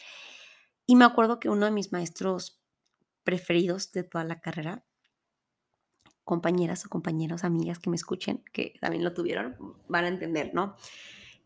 Y 0.87 0.97
me 0.97 1.05
acuerdo 1.05 1.41
que 1.41 1.49
uno 1.49 1.67
de 1.67 1.73
mis 1.73 1.93
maestros 1.93 2.63
preferidos 3.25 3.93
de 3.93 4.05
toda 4.05 4.25
la 4.25 4.41
carrera, 4.41 4.85
compañeras 6.26 6.85
o 6.85 6.88
compañeros, 6.88 7.45
amigas 7.45 7.78
que 7.78 7.88
me 7.88 7.95
escuchen, 7.95 8.42
que 8.52 8.75
también 8.80 9.04
lo 9.04 9.14
tuvieron, 9.14 9.56
van 9.88 10.04
a 10.06 10.09
entender, 10.09 10.52
¿no? 10.52 10.76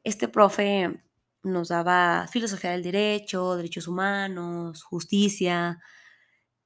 Este 0.04 0.26
profe 0.26 1.02
nos 1.42 1.68
daba 1.68 2.26
filosofía 2.28 2.70
del 2.70 2.82
derecho, 2.82 3.56
derechos 3.56 3.86
humanos, 3.86 4.82
justicia, 4.82 5.78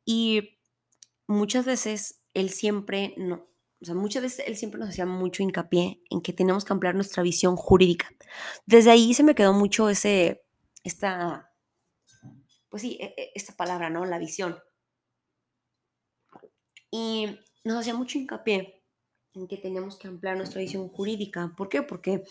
y 0.05 0.61
muchas 1.27 1.65
veces 1.65 2.23
él 2.35 2.51
siempre, 2.51 3.15
no, 3.17 3.49
o 3.83 3.85
sea, 3.85 3.97
muchas 3.97 4.23
veces 4.23 4.47
él 4.47 4.57
siempre 4.57 4.79
nos 4.79 4.91
hacía 4.91 5.07
mucho 5.07 5.43
hincapié 5.43 6.01
en 6.09 6.21
que 6.21 6.33
tenemos 6.33 6.65
que 6.65 6.73
ampliar 6.73 6.95
nuestra 6.95 7.25
visión 7.25 7.57
jurídica. 7.57 8.09
Desde 8.65 8.93
ahí 8.93 9.13
se 9.13 9.25
me 9.25 9.35
quedó 9.35 9.53
mucho 9.53 9.91
ese, 9.91 10.45
esta, 10.85 11.53
pues 12.69 12.83
sí, 12.83 12.97
e, 13.01 13.07
e, 13.17 13.33
esta 13.35 13.55
palabra, 13.57 13.91
¿no? 13.91 14.05
La 14.05 14.19
visión. 14.19 14.57
Y 16.93 17.41
nos 17.65 17.81
hacía 17.81 17.95
mucho 17.95 18.19
hincapié 18.19 18.83
en 19.35 19.49
que 19.49 19.57
teníamos 19.57 19.97
que 19.97 20.07
ampliar 20.07 20.37
nuestra 20.37 20.61
visión 20.61 20.89
jurídica. 20.89 21.53
¿Por 21.57 21.69
qué? 21.69 21.83
Porque 21.83 22.25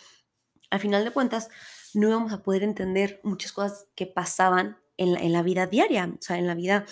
al 0.69 0.79
final 0.79 1.03
de 1.03 1.11
cuentas 1.11 1.49
no 1.93 2.07
íbamos 2.07 2.31
a 2.31 2.41
poder 2.41 2.63
entender 2.63 3.19
muchas 3.23 3.51
cosas 3.51 3.87
que 3.95 4.05
pasaban 4.05 4.77
en 4.97 5.33
la, 5.33 5.41
vida 5.41 5.67
diaria, 5.67 6.05
o 6.05 6.21
sea, 6.21 6.37
en 6.37 6.47
la 6.47 6.55
vida 6.55 6.85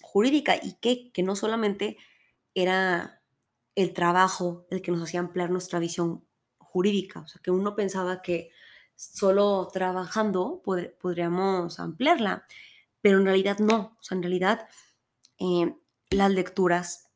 jurídica 0.00 0.56
y 0.56 0.74
que, 0.80 1.12
que 1.12 1.22
no 1.22 1.36
solamente 1.36 1.98
era 2.54 3.22
el 3.74 3.92
trabajo 3.92 4.66
el 4.70 4.82
que 4.82 4.90
nos 4.90 5.02
hacía 5.02 5.20
ampliar 5.20 5.50
nuestra 5.50 5.78
visión 5.78 6.26
jurídica. 6.58 7.20
O 7.20 7.28
sea, 7.28 7.40
que 7.42 7.50
uno 7.50 7.76
pensaba 7.76 8.22
que 8.22 8.50
solo 8.96 9.68
trabajando 9.72 10.62
podríamos 11.00 11.78
ampliarla, 11.78 12.46
pero 13.00 13.18
en 13.18 13.26
realidad 13.26 13.58
no. 13.60 13.96
O 13.98 14.02
sea, 14.02 14.16
en 14.16 14.22
realidad 14.22 14.68
eh, 15.38 15.76
las 16.10 16.32
lecturas, 16.32 17.07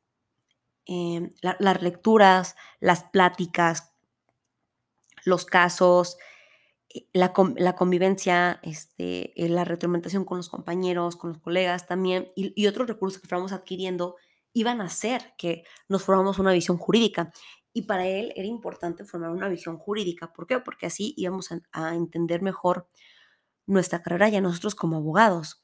eh, 0.87 1.31
las 1.41 1.83
lecturas, 1.83 2.57
las 2.81 3.05
pláticas, 3.05 3.93
los 5.25 5.45
casos, 5.45 6.17
eh, 6.89 7.07
la, 7.13 7.33
convivencia, 7.33 8.61
este, 8.63 9.33
la 9.37 9.65
retroalimentación 9.65 10.25
con 10.25 10.39
los 10.39 10.49
compañeros, 10.49 11.17
con 11.17 11.31
los 11.31 11.41
colegas 11.41 11.87
también, 11.87 12.33
y, 12.37 12.53
y 12.61 12.67
otros 12.67 12.89
recursos 12.89 13.21
que 13.21 13.29
fuéramos 13.29 13.53
adquiriendo 13.53 14.17
iban 14.53 14.81
a 14.81 14.85
hacer 14.85 15.35
que 15.39 15.65
nos 15.89 16.03
formamos 16.03 16.39
una 16.39 16.53
visión 16.53 16.79
jurídica. 16.79 17.33
Y 17.73 17.83
para 17.83 18.07
él 18.07 18.33
era 18.37 18.47
importante 18.47 19.05
formar 19.05 19.31
una 19.31 19.49
visión 19.49 19.79
jurídica. 19.79 20.33
¿Por 20.33 20.47
qué? 20.47 20.59
Porque 20.59 20.87
así 20.87 21.15
íbamos 21.17 21.51
a, 21.73 21.95
entender 21.95 22.43
mejor 22.43 22.87
nuestra 23.67 24.03
carrera 24.03 24.29
ya 24.29 24.41
nosotros 24.41 24.75
como 24.75 24.97
abogados. 24.97 25.63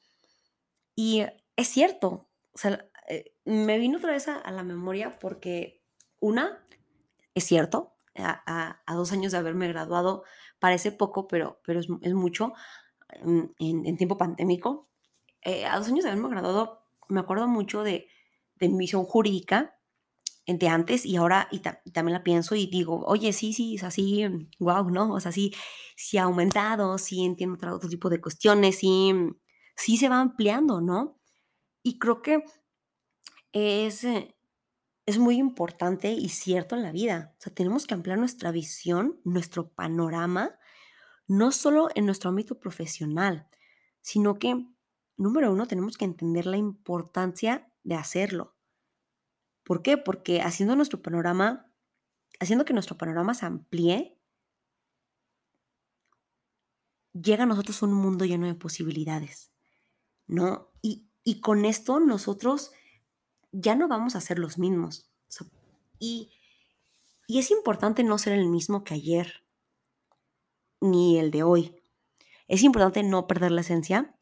Y 0.95 1.25
es 1.55 1.67
cierto, 1.67 2.29
o 2.51 2.57
sea, 2.57 2.88
eh, 3.09 3.33
me 3.45 3.79
vino 3.79 3.97
otra 3.97 4.11
vez 4.11 4.27
a, 4.27 4.49
la 4.51 4.63
memoria 4.63 5.17
porque 5.19 5.83
una, 6.19 6.63
es 7.33 7.43
cierto, 7.43 7.95
a, 8.15 8.81
dos 8.93 9.11
años 9.11 9.31
de 9.31 9.39
haberme 9.39 9.67
graduado 9.67 10.23
parece 10.59 10.91
poco, 10.91 11.27
pero, 11.27 11.59
pero 11.65 11.79
es, 11.79 11.89
mucho 12.13 12.53
en, 13.09 13.97
tiempo 13.97 14.17
pandémico. 14.17 14.89
Eh, 15.41 15.65
a 15.65 15.77
dos 15.77 15.87
años 15.87 16.03
de 16.03 16.11
haberme 16.11 16.29
graduado, 16.29 16.85
me 17.07 17.19
acuerdo 17.19 17.47
mucho 17.47 17.83
de, 17.83 18.07
de 18.55 18.69
mi 18.69 18.77
visión 18.77 19.05
jurídica 19.05 19.79
de 20.57 20.67
antes 20.67 21.05
y 21.05 21.15
ahora 21.15 21.47
y, 21.51 21.59
también 21.59 22.13
la 22.13 22.23
pienso 22.23 22.55
y 22.55 22.67
digo, 22.67 23.03
oye, 23.05 23.33
sí, 23.33 23.53
sí, 23.53 23.75
es 23.75 23.83
así, 23.83 24.25
wow, 24.59 24.89
¿no? 24.89 25.13
O 25.13 25.19
sea, 25.19 25.31
sí, 25.31 25.53
sí 25.95 26.17
ha 26.17 26.23
aumentado, 26.23 26.97
sí 26.97 27.23
entiendo 27.23 27.55
otro, 27.55 27.75
otro 27.75 27.89
tipo 27.89 28.09
de 28.09 28.21
cuestiones, 28.21 28.79
sí, 28.79 29.13
sí 29.75 29.97
se 29.97 30.09
va 30.09 30.19
ampliando, 30.19 30.81
¿no? 30.81 31.19
Y 31.83 31.99
creo 31.99 32.21
que 32.21 32.43
es, 33.53 34.05
es 35.05 35.17
muy 35.17 35.37
importante 35.37 36.11
y 36.11 36.29
cierto 36.29 36.75
en 36.75 36.83
la 36.83 36.91
vida. 36.91 37.35
O 37.37 37.41
sea, 37.41 37.53
tenemos 37.53 37.87
que 37.87 37.93
ampliar 37.93 38.17
nuestra 38.17 38.51
visión, 38.51 39.19
nuestro 39.23 39.69
panorama, 39.69 40.57
no 41.27 41.51
solo 41.51 41.89
en 41.95 42.05
nuestro 42.05 42.29
ámbito 42.29 42.59
profesional, 42.59 43.47
sino 44.01 44.39
que, 44.39 44.65
número 45.17 45.51
uno, 45.51 45.67
tenemos 45.67 45.97
que 45.97 46.05
entender 46.05 46.45
la 46.45 46.57
importancia 46.57 47.71
de 47.83 47.95
hacerlo. 47.95 48.55
¿Por 49.63 49.83
qué? 49.83 49.97
Porque 49.97 50.41
haciendo 50.41 50.75
nuestro 50.75 51.01
panorama, 51.01 51.71
haciendo 52.39 52.65
que 52.65 52.73
nuestro 52.73 52.97
panorama 52.97 53.33
se 53.35 53.45
amplíe, 53.45 54.19
llega 57.13 57.43
a 57.43 57.47
nosotros 57.47 57.81
un 57.81 57.93
mundo 57.93 58.25
lleno 58.25 58.47
de 58.47 58.55
posibilidades, 58.55 59.51
¿no? 60.27 60.71
Y, 60.81 61.07
con 61.41 61.65
esto 61.65 61.99
nosotros 61.99 62.71
ya 63.51 63.75
no 63.75 63.87
vamos 63.87 64.15
a 64.15 64.21
ser 64.21 64.39
los 64.39 64.57
mismos. 64.57 65.09
y, 65.99 66.31
y 67.27 67.39
es 67.39 67.51
importante 67.51 68.03
no 68.03 68.17
ser 68.17 68.33
el 68.33 68.47
mismo 68.47 68.83
que 68.83 68.95
ayer, 68.95 69.43
ni 70.81 71.19
el 71.19 71.31
de 71.31 71.43
hoy. 71.43 71.75
Es 72.47 72.63
importante 72.63 73.03
no 73.03 73.27
perder 73.27 73.51
la 73.51 73.61
esencia, 73.61 74.15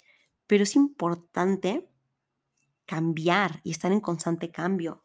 pero 0.48 0.64
es 0.64 0.76
importante 0.76 1.90
cambiar 2.86 3.62
y 3.64 3.72
estar 3.72 3.92
en 3.92 4.02
constante 4.02 4.52
cambio. 4.52 5.04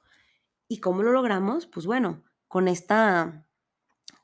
¿Y 0.68 0.78
cómo 0.78 1.02
lo 1.02 1.12
logramos? 1.12 1.66
Pues 1.66 1.86
bueno, 1.86 2.24
con 2.48 2.68
esta, 2.68 3.46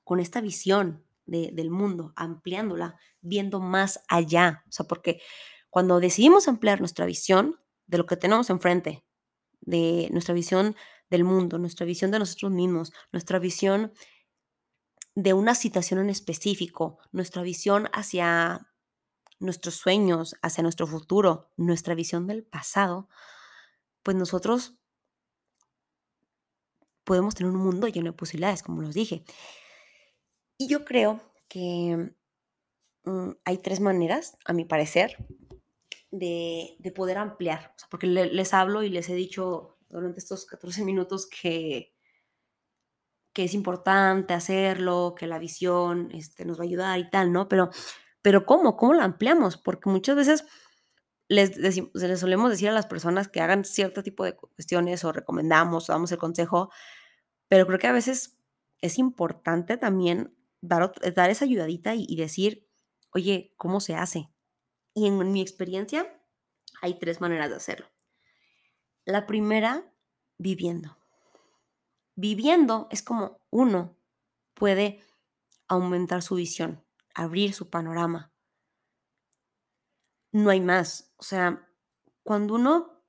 con 0.04 0.20
esta 0.20 0.40
visión 0.40 1.04
del 1.26 1.70
mundo, 1.70 2.14
ampliándola, 2.16 2.98
viendo 3.20 3.60
más 3.60 4.02
allá. 4.08 4.64
O 4.68 4.72
sea, 4.72 4.86
porque 4.86 5.20
cuando 5.68 6.00
decidimos 6.00 6.48
ampliar 6.48 6.80
nuestra 6.80 7.04
visión 7.04 7.60
de 7.86 7.98
lo 7.98 8.06
que 8.06 8.16
tenemos 8.16 8.48
enfrente, 8.48 9.04
de 9.60 10.08
nuestra 10.12 10.34
visión 10.34 10.76
del 11.10 11.24
mundo, 11.24 11.58
nuestra 11.58 11.86
visión 11.86 12.10
de 12.10 12.18
nosotros 12.18 12.52
mismos, 12.52 12.92
nuestra 13.12 13.38
visión 13.38 13.92
de 15.14 15.32
una 15.32 15.54
situación 15.54 16.00
en 16.00 16.10
específico, 16.10 16.98
nuestra 17.12 17.42
visión 17.42 17.88
hacia 17.92 18.68
nuestros 19.40 19.74
sueños, 19.74 20.36
hacia 20.42 20.62
nuestro 20.62 20.86
futuro, 20.86 21.50
nuestra 21.56 21.94
visión 21.94 22.26
del 22.26 22.44
pasado, 22.44 23.08
pues 24.02 24.16
nosotros 24.16 24.78
podemos 27.04 27.34
tener 27.34 27.52
un 27.52 27.58
mundo 27.58 27.88
lleno 27.88 28.10
de 28.10 28.16
posibilidades, 28.16 28.62
como 28.62 28.82
los 28.82 28.94
dije. 28.94 29.24
Y 30.58 30.68
yo 30.68 30.84
creo 30.84 31.20
que 31.48 32.12
mm, 33.04 33.30
hay 33.44 33.58
tres 33.58 33.80
maneras, 33.80 34.36
a 34.44 34.52
mi 34.52 34.64
parecer, 34.64 35.16
de, 36.10 36.76
poder 36.94 37.18
ampliar. 37.18 37.74
porque 37.90 38.06
les 38.06 38.54
hablo 38.54 38.82
y 38.82 38.88
les 38.88 39.08
he 39.08 39.14
dicho 39.14 39.78
durante 39.88 40.20
estos 40.20 40.46
14 40.46 40.84
minutos 40.84 41.26
que, 41.26 41.94
que 43.32 43.44
es 43.44 43.54
importante 43.54 44.34
hacerlo, 44.34 45.14
que 45.16 45.26
la 45.26 45.38
visión 45.38 46.10
este, 46.12 46.44
nos 46.44 46.58
va 46.58 46.62
a 46.62 46.66
ayudar 46.66 46.98
y 46.98 47.10
tal, 47.10 47.32
¿no? 47.32 47.48
Pero, 47.48 47.70
pero 48.22 48.46
¿cómo? 48.46 48.76
¿Cómo 48.76 48.94
la 48.94 49.04
ampliamos? 49.04 49.56
Porque 49.56 49.90
muchas 49.90 50.16
veces 50.16 50.44
les, 51.28 51.56
les 51.56 52.20
solemos 52.20 52.50
decir 52.50 52.68
a 52.68 52.72
las 52.72 52.86
personas 52.86 53.28
que 53.28 53.40
hagan 53.40 53.64
cierto 53.64 54.02
tipo 54.02 54.24
de 54.24 54.34
cuestiones 54.34 55.04
o 55.04 55.12
recomendamos 55.12 55.88
o 55.88 55.92
damos 55.92 56.10
el 56.10 56.18
consejo, 56.18 56.70
pero 57.48 57.66
creo 57.66 57.78
que 57.78 57.86
a 57.86 57.92
veces 57.92 58.38
es 58.80 58.98
importante 58.98 59.76
también 59.76 60.34
dar, 60.60 60.92
dar 61.14 61.30
esa 61.30 61.44
ayudadita 61.44 61.94
y, 61.94 62.16
decir, 62.16 62.66
oye, 63.12 63.54
¿cómo 63.56 63.80
se 63.80 63.94
hace? 63.94 64.30
Y 64.98 65.06
en 65.06 65.30
mi 65.30 65.40
experiencia 65.40 66.12
hay 66.82 66.98
tres 66.98 67.20
maneras 67.20 67.50
de 67.50 67.54
hacerlo. 67.54 67.86
La 69.04 69.26
primera, 69.26 69.94
viviendo. 70.38 70.98
Viviendo 72.16 72.88
es 72.90 73.04
como 73.04 73.40
uno 73.50 73.96
puede 74.54 75.04
aumentar 75.68 76.22
su 76.22 76.34
visión, 76.34 76.84
abrir 77.14 77.54
su 77.54 77.70
panorama. 77.70 78.32
No 80.32 80.50
hay 80.50 80.60
más. 80.60 81.12
O 81.16 81.22
sea, 81.22 81.70
cuando 82.24 82.56
uno 82.56 83.04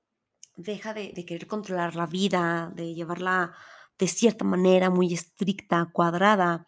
deja 0.57 0.93
de, 0.93 1.11
querer 1.25 1.47
controlar 1.47 1.95
la 1.95 2.05
vida, 2.05 2.71
de 2.75 2.93
llevarla 2.93 3.55
de 3.97 4.07
cierta 4.07 4.45
manera 4.45 4.91
muy 4.91 5.11
estricta, 5.11 5.89
cuadrada, 5.91 6.67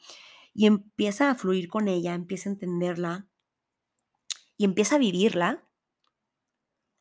y 0.51 0.65
empieza 0.65 1.29
a 1.29 1.35
fluir 1.35 1.69
con 1.69 1.87
ella, 1.87 2.15
empieza 2.15 2.49
a 2.49 2.53
entenderla 2.53 3.30
y 4.61 4.63
empieza 4.63 4.97
a 4.97 4.99
vivirla, 4.99 5.63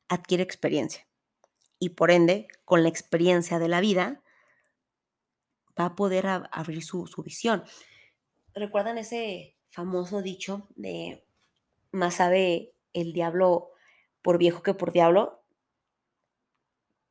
adquiere 0.08 0.42
experiencia. 0.42 1.06
Y 1.78 1.90
por 1.90 2.10
ende, 2.10 2.48
con 2.64 2.82
la 2.82 2.88
experiencia 2.88 3.58
de 3.58 3.68
la 3.68 3.82
vida, 3.82 4.22
va 5.78 5.84
a 5.84 5.94
poder 5.94 6.26
abrir 6.26 6.82
su, 6.82 7.06
su 7.06 7.22
visión. 7.22 7.62
¿Recuerdan 8.54 8.96
ese 8.96 9.58
famoso 9.68 10.22
dicho 10.22 10.68
de 10.74 11.26
más 11.92 12.14
sabe 12.14 12.72
el 12.94 13.12
diablo 13.12 13.72
por 14.22 14.38
viejo 14.38 14.62
que 14.62 14.72
por 14.72 14.90
diablo? 14.90 15.44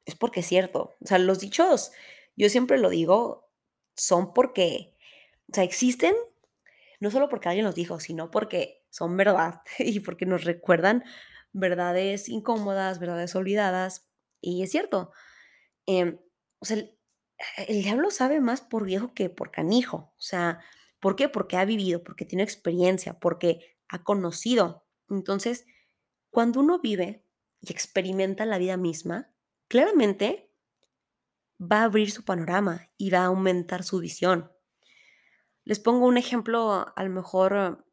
Es 0.05 0.15
porque 0.15 0.39
es 0.39 0.47
cierto. 0.47 0.95
O 0.99 1.05
sea, 1.05 1.19
los 1.19 1.41
dichos, 1.41 1.91
yo 2.35 2.49
siempre 2.49 2.79
lo 2.79 2.89
digo, 2.89 3.47
son 3.95 4.33
porque, 4.33 4.95
o 5.51 5.53
sea, 5.53 5.63
existen 5.63 6.15
no 6.99 7.11
solo 7.11 7.29
porque 7.29 7.49
alguien 7.49 7.65
los 7.65 7.75
dijo, 7.75 7.99
sino 7.99 8.31
porque 8.31 8.78
son 8.89 9.17
verdad 9.17 9.61
y 9.79 9.99
porque 9.99 10.25
nos 10.25 10.43
recuerdan 10.43 11.03
verdades 11.51 12.29
incómodas, 12.29 12.99
verdades 12.99 13.35
olvidadas. 13.35 14.07
Y 14.41 14.63
es 14.63 14.71
cierto. 14.71 15.11
Em, 15.85 16.19
o 16.59 16.65
sea, 16.65 16.77
el, 16.77 16.97
el, 17.67 17.83
diablo 17.83 18.11
sabe 18.11 18.39
más 18.41 18.61
por 18.61 18.85
viejo 18.85 19.13
que 19.13 19.29
por 19.29 19.51
canijo. 19.51 20.13
O 20.17 20.21
sea, 20.21 20.59
¿por 20.99 21.15
qué? 21.15 21.29
Porque 21.29 21.57
ha 21.57 21.65
vivido, 21.65 22.03
porque 22.03 22.25
tiene 22.25 22.43
experiencia, 22.43 23.19
porque 23.19 23.77
ha 23.87 24.03
conocido. 24.03 24.85
Entonces, 25.09 25.65
cuando 26.29 26.59
uno 26.59 26.79
vive 26.79 27.25
y 27.61 27.71
experimenta 27.71 28.45
la 28.45 28.57
vida 28.57 28.77
misma, 28.77 29.33
claramente 29.67 30.51
va 31.59 31.81
a 31.81 31.83
abrir 31.85 32.11
su 32.11 32.23
panorama 32.23 32.89
y 32.97 33.09
va 33.09 33.19
a 33.19 33.25
aumentar 33.25 33.83
su 33.83 33.99
visión. 33.99 34.51
Les 35.65 35.79
pongo 35.79 36.07
un 36.07 36.17
ejemplo 36.17 36.91
a 36.95 37.03
lo 37.03 37.09
mejor 37.09 37.85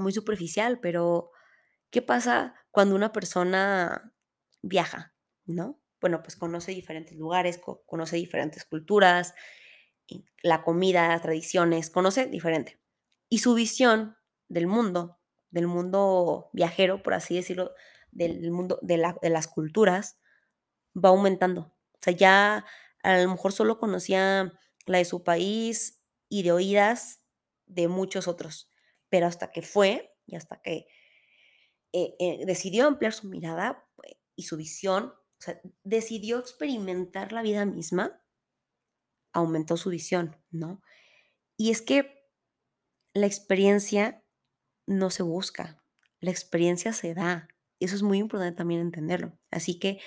muy 0.00 0.12
superficial, 0.12 0.80
pero 0.80 1.30
¿qué 1.90 2.02
pasa 2.02 2.54
cuando 2.70 2.94
una 2.94 3.12
persona 3.12 4.14
viaja? 4.62 5.14
¿No? 5.46 5.80
Bueno, 6.00 6.22
pues 6.22 6.36
conoce 6.36 6.72
diferentes 6.72 7.16
lugares, 7.16 7.60
conoce 7.86 8.16
diferentes 8.16 8.64
culturas, 8.64 9.34
la 10.42 10.62
comida, 10.62 11.18
tradiciones, 11.20 11.90
conoce 11.90 12.26
diferente. 12.26 12.80
Y 13.28 13.38
su 13.38 13.54
visión 13.54 14.16
del 14.48 14.66
mundo, 14.66 15.18
del 15.50 15.66
mundo 15.66 16.50
viajero, 16.52 17.02
por 17.02 17.14
así 17.14 17.36
decirlo, 17.36 17.72
del 18.10 18.50
mundo 18.50 18.78
de, 18.82 19.14
de 19.22 19.30
las 19.30 19.46
culturas, 19.46 20.18
va 20.96 21.10
aumentando. 21.10 21.74
O 21.92 21.98
sea, 22.00 22.12
ya 22.12 22.64
a 23.02 23.18
lo 23.18 23.30
mejor 23.30 23.52
solo 23.52 23.78
conocía 23.78 24.52
la 24.86 24.98
de 24.98 25.04
su 25.04 25.22
país 25.22 26.02
y 26.28 26.42
de 26.42 26.52
oídas 26.52 27.22
de 27.66 27.88
muchos 27.88 28.26
otros. 28.28 28.68
Pero 29.10 29.26
hasta 29.26 29.50
que 29.50 29.62
fue 29.62 30.16
y 30.26 30.36
hasta 30.36 30.60
que 30.62 30.86
eh, 31.92 32.14
eh, 32.20 32.44
decidió 32.46 32.86
ampliar 32.86 33.12
su 33.12 33.28
mirada 33.28 33.84
eh, 34.04 34.16
y 34.36 34.44
su 34.44 34.56
visión, 34.56 35.06
o 35.06 35.42
sea, 35.42 35.60
decidió 35.82 36.38
experimentar 36.38 37.32
la 37.32 37.42
vida 37.42 37.64
misma, 37.64 38.22
aumentó 39.32 39.76
su 39.76 39.90
visión, 39.90 40.36
¿no? 40.50 40.80
Y 41.56 41.70
es 41.70 41.82
que 41.82 42.28
la 43.12 43.26
experiencia 43.26 44.24
no 44.86 45.10
se 45.10 45.22
busca, 45.22 45.82
la 46.20 46.30
experiencia 46.30 46.92
se 46.92 47.14
da. 47.14 47.48
Eso 47.80 47.96
es 47.96 48.02
muy 48.02 48.18
importante 48.18 48.56
también 48.56 48.80
entenderlo. 48.80 49.38
Así 49.50 49.78
que 49.78 50.00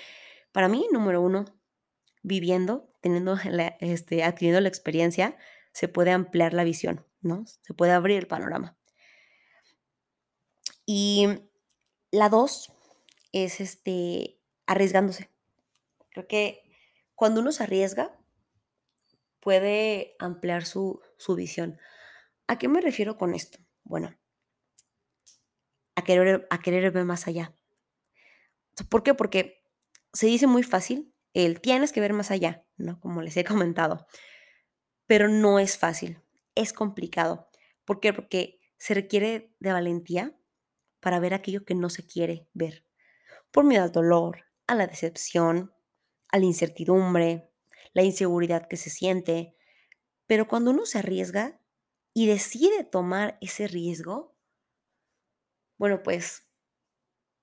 para 0.52 0.68
mí, 0.68 0.86
número 0.92 1.20
uno, 1.20 1.44
viviendo, 2.22 2.92
teniendo 3.00 3.36
este, 3.80 4.24
adquiriendo 4.24 4.60
la 4.60 4.68
experiencia, 4.68 5.36
se 5.72 5.88
puede 5.88 6.12
ampliar 6.12 6.54
la 6.54 6.64
visión, 6.64 7.06
¿no? 7.20 7.44
Se 7.46 7.74
puede 7.74 7.92
abrir 7.92 8.18
el 8.18 8.26
panorama. 8.26 8.78
Y 10.86 11.26
la 12.10 12.28
dos 12.28 12.72
es 13.32 13.60
este, 13.60 14.40
arriesgándose. 14.66 15.30
Creo 16.10 16.26
que 16.26 16.62
cuando 17.14 17.40
uno 17.40 17.52
se 17.52 17.62
arriesga, 17.62 18.18
puede 19.40 20.16
ampliar 20.18 20.64
su, 20.64 21.00
su 21.16 21.34
visión. 21.34 21.78
¿A 22.46 22.58
qué 22.58 22.68
me 22.68 22.80
refiero 22.80 23.16
con 23.16 23.34
esto? 23.34 23.58
Bueno, 23.82 24.16
a 25.96 26.04
querer, 26.04 26.46
a 26.50 26.60
querer 26.60 26.90
ver 26.90 27.04
más 27.04 27.26
allá. 27.26 27.54
¿Por 28.88 29.02
qué? 29.02 29.14
Porque 29.14 29.62
se 30.12 30.26
dice 30.26 30.46
muy 30.46 30.62
fácil 30.62 31.14
el 31.32 31.60
tienes 31.60 31.92
que 31.92 32.00
ver 32.00 32.12
más 32.12 32.30
allá, 32.30 32.64
¿no? 32.76 33.00
Como 33.00 33.22
les 33.22 33.36
he 33.36 33.44
comentado 33.44 34.06
pero 35.06 35.28
no 35.28 35.58
es 35.58 35.78
fácil, 35.78 36.20
es 36.54 36.72
complicado. 36.72 37.48
¿Por 37.84 38.00
qué? 38.00 38.12
Porque 38.12 38.60
se 38.78 38.94
requiere 38.94 39.54
de 39.60 39.72
valentía 39.72 40.34
para 41.04 41.20
ver 41.20 41.34
aquello 41.34 41.66
que 41.66 41.74
no 41.74 41.90
se 41.90 42.06
quiere 42.06 42.48
ver, 42.54 42.86
por 43.50 43.64
miedo 43.64 43.84
al 43.84 43.92
dolor, 43.92 44.46
a 44.66 44.74
la 44.74 44.86
decepción, 44.86 45.74
a 46.32 46.38
la 46.38 46.46
incertidumbre, 46.46 47.52
la 47.92 48.02
inseguridad 48.02 48.66
que 48.68 48.78
se 48.78 48.88
siente. 48.88 49.54
Pero 50.26 50.48
cuando 50.48 50.70
uno 50.70 50.86
se 50.86 51.00
arriesga 51.00 51.60
y 52.14 52.26
decide 52.26 52.84
tomar 52.84 53.36
ese 53.42 53.68
riesgo, 53.68 54.34
bueno, 55.76 56.02
pues 56.02 56.48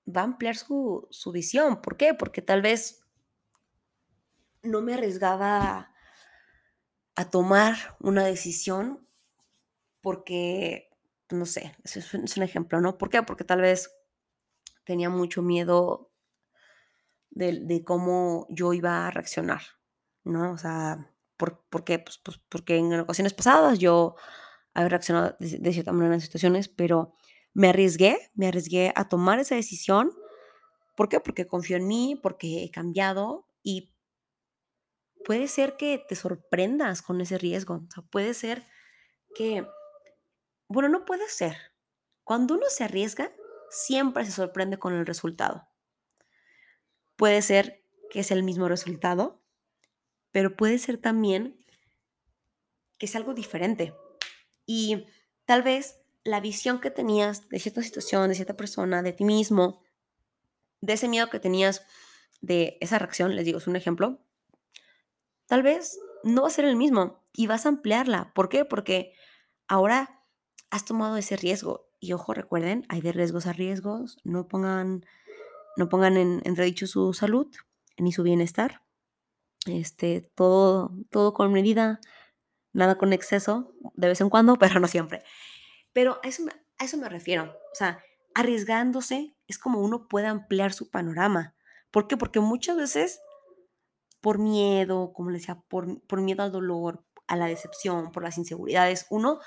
va 0.08 0.22
a 0.22 0.24
ampliar 0.24 0.56
su, 0.56 1.06
su 1.12 1.30
visión. 1.30 1.82
¿Por 1.82 1.96
qué? 1.96 2.14
Porque 2.14 2.42
tal 2.42 2.62
vez 2.62 3.06
no 4.64 4.82
me 4.82 4.94
arriesgaba 4.94 5.94
a 7.14 7.30
tomar 7.30 7.96
una 8.00 8.24
decisión 8.24 9.06
porque, 10.00 10.90
no 11.32 11.46
sé, 11.46 11.74
es 11.84 12.14
un, 12.14 12.42
ejemplo, 12.42 12.80
¿no? 12.80 12.98
¿Por 12.98 13.10
qué? 13.10 13.22
Porque 13.22 13.44
tal 13.44 13.60
vez 13.60 13.90
tenía 14.84 15.10
mucho 15.10 15.42
miedo 15.42 16.10
de, 17.30 17.82
cómo 17.84 18.46
yo 18.50 18.72
iba 18.72 19.06
a 19.06 19.10
reaccionar, 19.10 19.62
¿no? 20.24 20.52
O 20.52 20.58
sea, 20.58 21.10
¿por, 21.36 21.84
qué? 21.84 21.98
Pues, 21.98 22.18
pues, 22.18 22.38
porque 22.48 22.76
en 22.76 22.92
ocasiones 23.00 23.34
pasadas 23.34 23.78
yo 23.78 24.16
había 24.74 24.90
reaccionado 24.90 25.36
de, 25.38 25.58
de, 25.58 25.72
cierta 25.72 25.92
manera 25.92 26.14
en 26.14 26.20
situaciones, 26.20 26.68
pero 26.68 27.14
me 27.54 27.68
arriesgué, 27.68 28.30
me 28.34 28.48
arriesgué 28.48 28.92
a 28.94 29.08
tomar 29.08 29.38
esa 29.38 29.54
decisión. 29.54 30.12
¿Por 30.96 31.08
qué? 31.08 31.20
Porque 31.20 31.46
confío 31.46 31.76
en 31.76 31.86
mí, 31.86 32.18
porque 32.22 32.64
he 32.64 32.70
cambiado 32.70 33.46
y 33.62 33.92
puede 35.24 35.48
ser 35.48 35.76
que 35.76 36.04
te 36.06 36.16
sorprendas 36.16 37.02
con 37.02 37.20
ese 37.20 37.38
riesgo. 37.38 37.74
O 37.74 37.90
sea, 37.92 38.02
puede 38.04 38.34
ser 38.34 38.66
que, 39.34 39.66
bueno, 40.72 40.88
no 40.88 41.04
puede 41.04 41.28
ser. 41.28 41.56
Cuando 42.24 42.54
uno 42.54 42.66
se 42.68 42.84
arriesga, 42.84 43.32
siempre 43.70 44.24
se 44.24 44.32
sorprende 44.32 44.78
con 44.78 44.94
el 44.94 45.06
resultado. 45.06 45.68
Puede 47.16 47.42
ser 47.42 47.84
que 48.10 48.20
es 48.20 48.30
el 48.30 48.42
mismo 48.42 48.68
resultado, 48.68 49.42
pero 50.30 50.56
puede 50.56 50.78
ser 50.78 50.98
también 50.98 51.64
que 52.98 53.06
es 53.06 53.16
algo 53.16 53.34
diferente. 53.34 53.94
Y 54.66 55.06
tal 55.44 55.62
vez 55.62 56.00
la 56.24 56.40
visión 56.40 56.80
que 56.80 56.90
tenías 56.90 57.48
de 57.48 57.58
cierta 57.58 57.82
situación, 57.82 58.28
de 58.28 58.34
cierta 58.34 58.56
persona, 58.56 59.02
de 59.02 59.12
ti 59.12 59.24
mismo, 59.24 59.82
de 60.80 60.94
ese 60.94 61.08
miedo 61.08 61.30
que 61.30 61.40
tenías 61.40 61.84
de 62.40 62.78
esa 62.80 62.98
reacción, 62.98 63.36
les 63.36 63.44
digo, 63.44 63.58
es 63.58 63.66
un 63.66 63.76
ejemplo, 63.76 64.20
Tal 65.52 65.62
vez 65.62 66.00
no 66.24 66.40
va 66.40 66.48
a 66.48 66.50
ser 66.50 66.64
el 66.64 66.76
mismo 66.76 67.22
y 67.34 67.46
vas 67.46 67.66
a 67.66 67.68
ampliarla. 67.68 68.32
¿Por 68.34 68.48
qué? 68.48 68.64
Porque 68.64 69.12
ahora 69.68 70.21
has 70.72 70.86
tomado 70.86 71.18
ese 71.18 71.36
riesgo. 71.36 71.86
Y 72.00 72.14
ojo, 72.14 72.32
recuerden, 72.32 72.86
hay 72.88 73.02
de 73.02 73.12
riesgos 73.12 73.46
a 73.46 73.52
riesgos. 73.52 74.16
No 74.24 74.48
pongan, 74.48 75.04
no 75.76 75.88
pongan 75.90 76.16
en 76.16 76.40
entredicho 76.44 76.86
su 76.86 77.12
salud 77.12 77.46
ni 77.98 78.10
su 78.10 78.22
bienestar. 78.22 78.82
Este, 79.66 80.22
todo, 80.34 80.96
todo 81.10 81.34
con 81.34 81.52
medida, 81.52 82.00
nada 82.72 82.96
con 82.96 83.12
exceso, 83.12 83.74
de 83.94 84.08
vez 84.08 84.20
en 84.22 84.30
cuando, 84.30 84.56
pero 84.58 84.80
no 84.80 84.88
siempre. 84.88 85.22
Pero 85.92 86.18
a 86.24 86.28
eso, 86.28 86.42
a 86.78 86.84
eso 86.84 86.96
me 86.96 87.10
refiero. 87.10 87.44
O 87.44 87.74
sea, 87.74 88.02
arriesgándose 88.34 89.36
es 89.46 89.58
como 89.58 89.78
uno 89.78 90.08
puede 90.08 90.26
ampliar 90.26 90.72
su 90.72 90.90
panorama. 90.90 91.54
¿Por 91.90 92.08
qué? 92.08 92.16
Porque 92.16 92.40
muchas 92.40 92.78
veces 92.78 93.20
por 94.22 94.38
miedo, 94.38 95.12
como 95.12 95.28
les 95.28 95.42
decía, 95.42 95.62
por, 95.68 96.00
por 96.06 96.22
miedo 96.22 96.42
al 96.42 96.52
dolor, 96.52 97.04
a 97.26 97.36
la 97.36 97.46
decepción, 97.46 98.10
por 98.10 98.22
las 98.22 98.38
inseguridades, 98.38 99.06
uno 99.10 99.38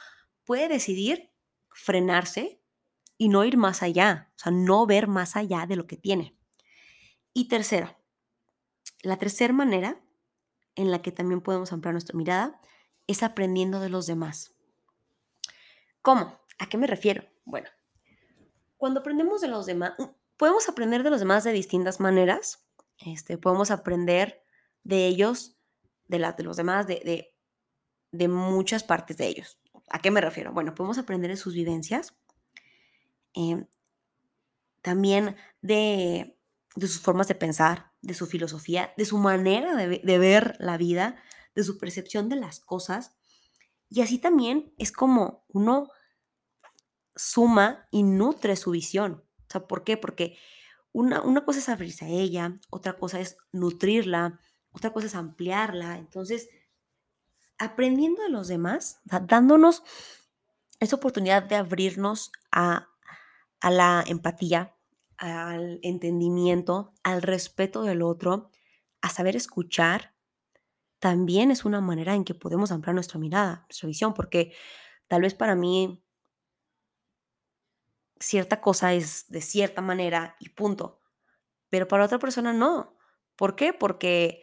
puede 0.46 0.68
decidir 0.68 1.32
frenarse 1.70 2.62
y 3.18 3.30
no 3.30 3.44
ir 3.44 3.58
más 3.58 3.84
allá, 3.84 4.32
o 4.36 4.40
sea, 4.40 4.52
no 4.52 4.86
ver 4.86 5.08
más 5.08 5.36
allá 5.36 5.66
de 5.68 5.76
lo 5.76 5.88
que 5.88 5.98
tiene. 5.98 6.38
Y 7.34 7.48
tercera, 7.48 7.98
la 9.02 9.18
tercera 9.18 9.54
manera 9.54 10.02
en 10.76 10.92
la 10.92 11.02
que 11.02 11.12
también 11.12 11.42
podemos 11.42 11.72
ampliar 11.72 11.94
nuestra 11.94 12.18
mirada 12.18 12.60
es 13.08 13.24
aprendiendo 13.24 13.80
de 13.80 13.90
los 13.90 14.08
demás. 14.08 14.54
¿Cómo? 16.02 16.40
¿A 16.60 16.70
qué 16.70 16.78
me 16.78 16.88
refiero? 16.88 17.24
Bueno, 17.46 17.70
cuando 18.78 19.00
aprendemos 19.00 19.42
de 19.42 19.48
los 19.48 19.66
demás, 19.66 19.94
podemos 20.38 20.68
aprender 20.70 21.04
de 21.04 21.10
los 21.10 21.20
demás 21.20 21.44
de 21.44 21.52
distintas 21.52 22.00
maneras. 22.00 22.68
Este, 23.00 23.38
podemos 23.38 23.72
aprender 23.72 24.44
de 24.84 25.08
ellos, 25.08 25.58
de, 26.08 26.20
de 26.20 26.44
los 26.44 26.58
demás, 26.58 26.88
de, 26.88 27.34
de, 28.12 28.28
muchas 28.28 28.84
partes 28.84 29.18
de 29.18 29.28
ellos. 29.28 29.60
¿A 29.90 30.00
qué 30.00 30.12
me 30.12 30.22
refiero? 30.22 30.52
Bueno, 30.52 30.74
podemos 30.74 30.98
aprender 30.98 31.32
de 31.32 31.38
sus 31.38 31.54
vivencias, 31.54 32.16
em, 33.34 33.68
también 34.82 35.36
de, 35.62 36.38
de, 36.76 36.88
sus 36.88 37.02
formas 37.02 37.28
de 37.28 37.36
pensar, 37.36 37.92
de 38.02 38.14
su 38.14 38.28
filosofía, 38.28 38.94
de 38.98 39.06
su 39.06 39.18
manera 39.18 39.76
de, 39.76 40.00
de 40.04 40.18
ver 40.18 40.56
la 40.60 40.78
vida, 40.78 41.18
de 41.56 41.64
su 41.64 41.78
percepción 41.78 42.30
de 42.30 42.36
las 42.36 42.60
cosas. 42.60 43.16
Y 43.90 44.02
así 44.02 44.20
también 44.20 44.74
es 44.78 44.92
como 44.92 45.46
uno 45.50 45.90
suma 47.16 47.88
y 47.92 48.04
nutre 48.04 48.56
su 48.56 48.72
visión. 48.72 49.24
O 49.48 49.52
sea, 49.52 49.68
¿por 49.68 49.84
qué? 49.84 49.98
Porque 49.98 50.38
una, 50.92 51.22
una 51.22 51.46
cosa 51.46 51.60
es 51.60 51.70
abrirse 51.70 52.06
a 52.06 52.10
ella, 52.10 52.56
otra 52.70 52.98
cosa 52.98 53.20
es 53.20 53.38
nutrirla, 53.52 54.40
otra 54.72 54.92
cosa 54.92 55.08
es 55.08 55.16
ampliarla. 55.16 55.98
Entonces, 55.98 56.50
aprendiendo 57.58 58.22
de 58.24 58.30
los 58.30 58.48
demás, 58.48 59.02
dándonos 59.06 59.84
esa 60.80 60.96
oportunidad 60.96 61.44
de 61.44 61.56
abrirnos 61.56 62.32
a, 62.52 62.90
a 63.62 63.72
la 63.72 64.04
empatía, 64.08 64.76
al 65.18 65.80
entendimiento, 65.82 66.94
al 67.04 67.22
respeto 67.22 67.84
del 67.84 68.02
otro, 68.02 68.52
a 69.02 69.10
saber 69.10 69.36
escuchar, 69.36 70.14
también 71.00 71.52
es 71.52 71.66
una 71.66 71.82
manera 71.82 72.16
en 72.16 72.24
que 72.24 72.34
podemos 72.34 72.72
ampliar 72.72 72.96
nuestra 72.96 73.20
mirada, 73.20 73.66
nuestra 73.70 73.88
visión, 73.88 74.14
porque 74.14 74.54
tal 75.08 75.22
vez 75.22 75.34
para 75.36 75.56
mí 75.56 76.04
cierta 78.20 78.62
cosa 78.62 78.94
es 78.94 79.26
de 79.30 79.42
cierta 79.42 79.82
manera 79.82 80.36
y 80.40 80.50
punto, 80.50 81.02
pero 81.70 81.88
para 81.88 82.06
otra 82.06 82.20
persona 82.20 82.54
no. 82.54 82.98
¿Por 83.36 83.56
qué? 83.56 83.74
Porque 83.74 84.42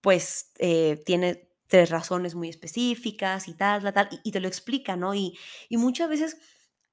pues 0.00 0.52
eh, 0.58 1.02
tiene 1.04 1.49
tres 1.70 1.88
razones 1.88 2.34
muy 2.34 2.48
específicas 2.48 3.48
y 3.48 3.54
tal, 3.54 3.82
tal, 3.82 3.94
tal, 3.94 4.08
y, 4.24 4.32
te 4.32 4.40
lo 4.40 4.48
explica, 4.48 4.96
¿no? 4.96 5.14
Y, 5.14 5.38
y, 5.68 5.76
muchas 5.78 6.08
veces 6.10 6.36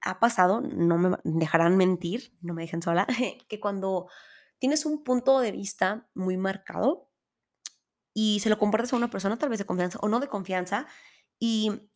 ha 0.01 0.19
pasado, 0.19 0.61
no 0.61 0.97
me 0.97 1.17
dejarán 1.23 1.75
mentir, 1.75 2.37
no 2.41 2.53
me 2.53 2.61
dejen 2.61 2.81
sola, 2.81 3.07
que 3.49 3.59
cuando 3.59 4.07
tienes 4.59 4.85
un 4.85 5.03
punto 5.03 5.39
de 5.39 5.51
vista 5.51 6.07
muy 6.13 6.37
marcado 6.37 7.09
y 8.13 8.39
se 8.39 8.49
lo 8.49 8.59
compartes 8.59 8.93
a 8.93 8.97
una 8.97 9.09
persona 9.09 9.37
tal 9.37 9.49
vez 9.49 9.59
de 9.59 9.65
confianza 9.65 9.99
o 10.01 10.07
no 10.07 10.19
de 10.19 10.27
confianza 10.27 10.87
y 11.39 11.89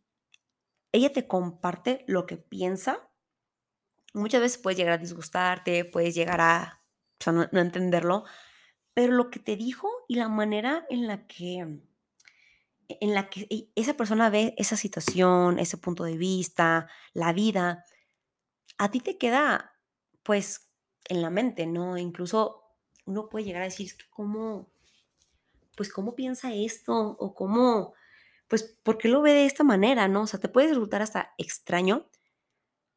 ella 0.91 1.13
te 1.13 1.28
comparte 1.28 2.04
lo 2.08 2.26
que 2.26 2.38
piensa, 2.38 3.10
muchas 4.13 4.41
veces 4.41 4.58
puedes 4.58 4.78
llegar 4.78 4.96
a 4.96 4.98
disgustarte, 4.98 5.86
puedes 5.86 6.15
llegar 6.15 6.41
a 6.41 6.84
no 7.28 7.60
entenderlo, 7.60 8.26
pero 8.96 9.13
lo 9.13 9.30
que 9.30 9.39
te 9.39 9.56
dijo 9.56 9.88
y 10.08 10.15
la 10.15 10.30
manera 10.30 10.86
en 10.89 11.08
la 11.08 11.28
que 11.28 11.80
en 13.01 13.13
la 13.13 13.30
que 13.30 13.69
esa 13.75 13.95
persona 13.95 14.30
ve 14.30 14.54
esa 14.58 14.75
situación, 14.75 15.60
ese 15.60 15.77
punto 15.77 16.04
de 16.04 16.17
vista, 16.17 16.89
la 17.13 17.34
vida, 17.34 17.86
a 18.77 18.91
ti 18.91 18.99
te 18.99 19.17
queda 19.17 19.77
pues 20.23 20.71
en 21.06 21.21
la 21.21 21.30
mente, 21.30 21.65
¿no? 21.65 21.97
Incluso 21.97 22.63
uno 23.06 23.30
puede 23.30 23.45
llegar 23.45 23.62
a 23.62 23.65
decir, 23.65 23.91
¿cómo, 24.10 24.71
pues 25.75 25.91
cómo 25.91 26.15
piensa 26.15 26.54
esto? 26.54 26.95
O 27.19 27.34
cómo, 27.34 27.93
pues, 28.47 28.63
¿por 28.84 28.97
qué 28.97 29.08
lo 29.08 29.21
ve 29.21 29.34
de 29.34 29.45
esta 29.45 29.63
manera, 29.63 30.08
no? 30.08 30.23
O 30.23 30.27
sea, 30.27 30.39
te 30.39 30.49
puede 30.49 30.69
resultar 30.69 31.01
hasta 31.01 31.34
extraño, 31.38 32.10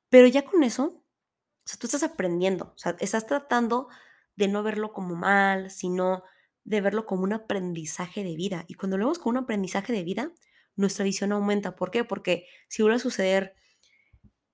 pero 0.08 0.26
ya 0.28 0.44
con 0.44 0.62
eso, 0.62 0.84
o 0.84 1.66
sea, 1.66 1.78
tú 1.78 1.86
estás 1.86 2.02
aprendiendo, 2.02 2.72
o 2.74 2.78
sea, 2.78 2.96
estás 3.00 3.26
tratando 3.26 3.88
de 4.36 4.48
no 4.48 4.62
verlo 4.62 4.92
como 4.92 5.14
mal, 5.14 5.70
sino 5.70 6.24
de 6.64 6.80
verlo 6.80 7.06
como 7.06 7.22
un 7.22 7.32
aprendizaje 7.32 8.24
de 8.24 8.36
vida. 8.36 8.64
Y 8.68 8.74
cuando 8.74 8.96
lo 8.96 9.04
vemos 9.04 9.18
como 9.18 9.38
un 9.38 9.44
aprendizaje 9.44 9.92
de 9.92 10.02
vida, 10.02 10.32
nuestra 10.76 11.04
visión 11.04 11.32
aumenta. 11.32 11.76
¿Por 11.76 11.90
qué? 11.90 12.04
Porque 12.04 12.46
si 12.68 12.82
vuelve 12.82 12.96
a 12.96 13.00
suceder 13.00 13.54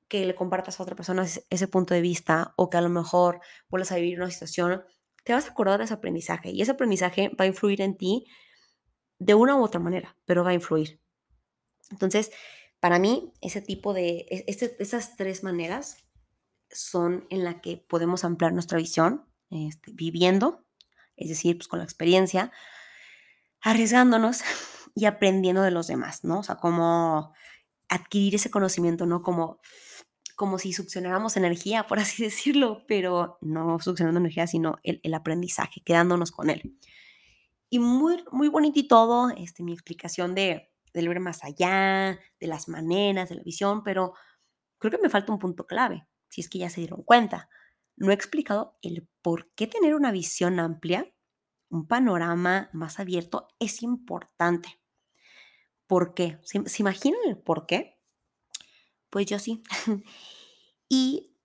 que 0.08 0.26
le 0.26 0.34
compartas 0.34 0.78
a 0.78 0.82
otra 0.82 0.96
persona 0.96 1.24
ese 1.24 1.68
punto 1.68 1.94
de 1.94 2.00
vista 2.00 2.52
o 2.56 2.68
que 2.68 2.76
a 2.76 2.80
lo 2.80 2.88
mejor 2.88 3.40
vuelvas 3.68 3.92
a 3.92 3.96
vivir 3.96 4.18
una 4.18 4.30
situación, 4.30 4.82
te 5.24 5.32
vas 5.32 5.46
a 5.46 5.50
acordar 5.50 5.78
de 5.78 5.84
ese 5.84 5.94
aprendizaje 5.94 6.50
y 6.50 6.62
ese 6.62 6.72
aprendizaje 6.72 7.30
va 7.40 7.44
a 7.44 7.48
influir 7.48 7.80
en 7.80 7.96
ti 7.96 8.26
de 9.18 9.34
una 9.34 9.56
u 9.56 9.62
otra 9.62 9.78
manera, 9.78 10.16
pero 10.24 10.42
va 10.42 10.50
a 10.50 10.54
influir. 10.54 11.00
Entonces, 11.90 12.32
para 12.80 12.98
mí, 12.98 13.32
ese 13.40 13.60
tipo 13.60 13.92
de, 13.92 14.26
e, 14.30 14.44
este, 14.48 14.74
esas 14.82 15.16
tres 15.16 15.44
maneras 15.44 16.08
son 16.70 17.26
en 17.30 17.44
la 17.44 17.60
que 17.60 17.76
podemos 17.76 18.24
ampliar 18.24 18.52
nuestra 18.52 18.78
visión 18.78 19.26
este, 19.50 19.92
viviendo, 19.92 20.64
es 21.20 21.28
decir, 21.28 21.56
pues 21.56 21.68
con 21.68 21.78
la 21.78 21.84
experiencia, 21.84 22.50
arriesgándonos 23.60 24.40
y 24.96 25.04
aprendiendo 25.04 25.62
de 25.62 25.70
los 25.70 25.86
demás, 25.86 26.24
¿no? 26.24 26.40
O 26.40 26.42
sea, 26.42 26.56
como 26.56 27.32
adquirir 27.88 28.34
ese 28.34 28.50
conocimiento, 28.50 29.06
¿no? 29.06 29.22
Como, 29.22 29.60
como 30.34 30.58
si 30.58 30.72
succionáramos 30.72 31.36
energía, 31.36 31.86
por 31.86 31.98
así 32.00 32.22
decirlo, 32.24 32.84
pero 32.88 33.38
no 33.40 33.78
succionando 33.78 34.18
energía, 34.18 34.46
sino 34.46 34.78
el, 34.82 35.00
el 35.04 35.14
aprendizaje, 35.14 35.82
quedándonos 35.84 36.32
con 36.32 36.50
él. 36.50 36.76
Y 37.68 37.78
muy, 37.78 38.24
muy 38.32 38.48
bonito 38.48 38.80
y 38.80 38.88
todo, 38.88 39.30
este, 39.36 39.62
mi 39.62 39.72
explicación 39.72 40.34
de, 40.34 40.72
del 40.92 41.08
ver 41.08 41.20
más 41.20 41.44
allá, 41.44 42.18
de 42.40 42.46
las 42.48 42.68
maneras, 42.68 43.28
de 43.28 43.36
la 43.36 43.42
visión, 43.44 43.84
pero 43.84 44.14
creo 44.78 44.90
que 44.90 44.98
me 44.98 45.10
falta 45.10 45.32
un 45.32 45.38
punto 45.38 45.66
clave, 45.66 46.08
si 46.28 46.40
es 46.40 46.48
que 46.48 46.58
ya 46.58 46.70
se 46.70 46.80
dieron 46.80 47.04
cuenta 47.04 47.48
no 48.00 48.10
he 48.10 48.14
explicado 48.14 48.76
el 48.82 49.06
por 49.22 49.50
qué 49.52 49.66
tener 49.66 49.94
una 49.94 50.12
visión 50.12 50.60
amplia, 50.60 51.12
un 51.68 51.86
panorama 51.86 52.68
más 52.72 52.98
abierto 52.98 53.48
es 53.58 53.82
importante. 53.82 54.80
¿Por 55.86 56.14
qué? 56.14 56.38
¿Se, 56.42 56.62
imaginan 56.78 57.20
el 57.26 57.38
por 57.38 57.66
qué? 57.66 58.00
Pues 59.08 59.26
yo 59.26 59.38
sí. 59.38 59.62
y 60.88 61.36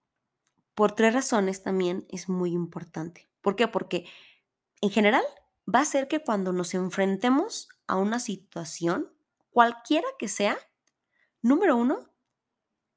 por 0.76 0.92
tres 0.92 1.14
razones 1.14 1.64
también 1.64 2.06
es 2.10 2.30
muy 2.30 2.52
importante. 2.52 3.28
¿Por 3.42 3.56
qué? 3.56 3.68
Porque 3.68 4.06
en 4.82 4.90
general 4.90 5.24
va 5.74 5.80
a 5.80 5.86
ser 5.86 6.08
que 6.08 6.20
cuando 6.20 6.54
nos 6.54 6.74
enfrentemos 6.74 7.70
a 7.88 7.96
una 7.96 8.20
situación, 8.20 9.12
cualquiera 9.52 10.08
que 10.20 10.28
sea, 10.28 10.58
número 11.42 11.76
uno, 11.76 12.12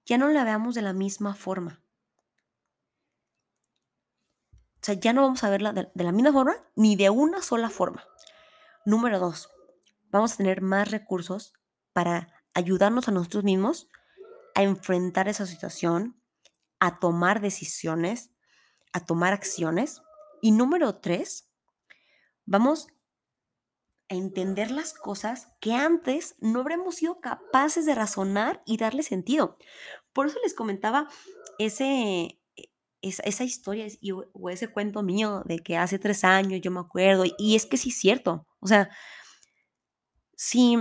ya 0.05 0.19
no 0.19 0.29
la 0.29 0.45
veamos 0.45 0.75
de 0.75 0.83
la 0.83 0.93
misma 0.93 1.35
forma. 1.35 1.83
O 4.78 4.78
sea, 4.89 5.01
ya 5.01 5.13
no 5.13 5.23
vamos 5.23 5.45
a 5.45 5.51
verla 5.51 5.73
de, 5.73 5.89
la 5.95 6.13
misma 6.13 6.33
forma 6.33 6.57
ni 6.75 6.97
de 6.97 7.11
una 7.11 7.43
sola 7.43 7.71
forma. 7.71 8.05
Número 8.85 9.19
dos, 9.19 9.51
vamos 10.11 10.33
a 10.33 10.37
tener 10.39 10.63
más 10.63 10.91
recursos 10.91 11.53
para 11.93 12.33
ayudarnos 12.55 13.09
a 13.09 13.13
nosotros 13.13 13.45
mismos 13.45 13.89
a 14.55 14.63
enfrentar 14.63 15.29
esa 15.29 15.47
situación, 15.47 16.21
a 16.81 16.99
tomar 16.99 17.41
decisiones, 17.41 18.31
a 18.93 19.05
tomar 19.05 19.33
acciones. 19.33 20.03
Y 20.41 20.53
número 20.53 20.97
tres, 20.97 21.49
vamos 22.47 22.89
a 24.09 24.15
entender 24.15 24.71
las 24.71 24.95
cosas 24.95 25.49
que 25.61 25.75
antes 25.75 26.37
no 26.41 26.61
habremos 26.61 26.97
sido 26.97 27.21
capaces 27.21 27.85
de 27.85 27.95
razonar 27.95 28.63
y 28.65 28.79
darle 28.79 29.03
sentido. 29.03 29.59
Por 30.13 30.27
eso 30.27 30.39
les 30.43 30.55
comentaba 30.55 31.09
ese, 31.59 32.38
esa, 33.03 33.45
historia 33.45 33.87
o 34.33 34.51
ese 34.51 34.69
cuento 34.69 35.03
mío 35.03 35.43
de 35.47 35.61
que 35.61 35.77
hace 35.77 35.99
tres 35.99 36.25
años 36.25 36.61
yo 36.61 36.71
me 36.71 36.81
acuerdo, 36.81 37.25
y 37.39 37.57
es 37.57 37.67
que 37.67 37.77
sí 37.77 37.91
es 37.91 37.97
cierto, 37.99 38.47
o 38.61 38.67
sea, 38.67 38.91
si 40.37 40.77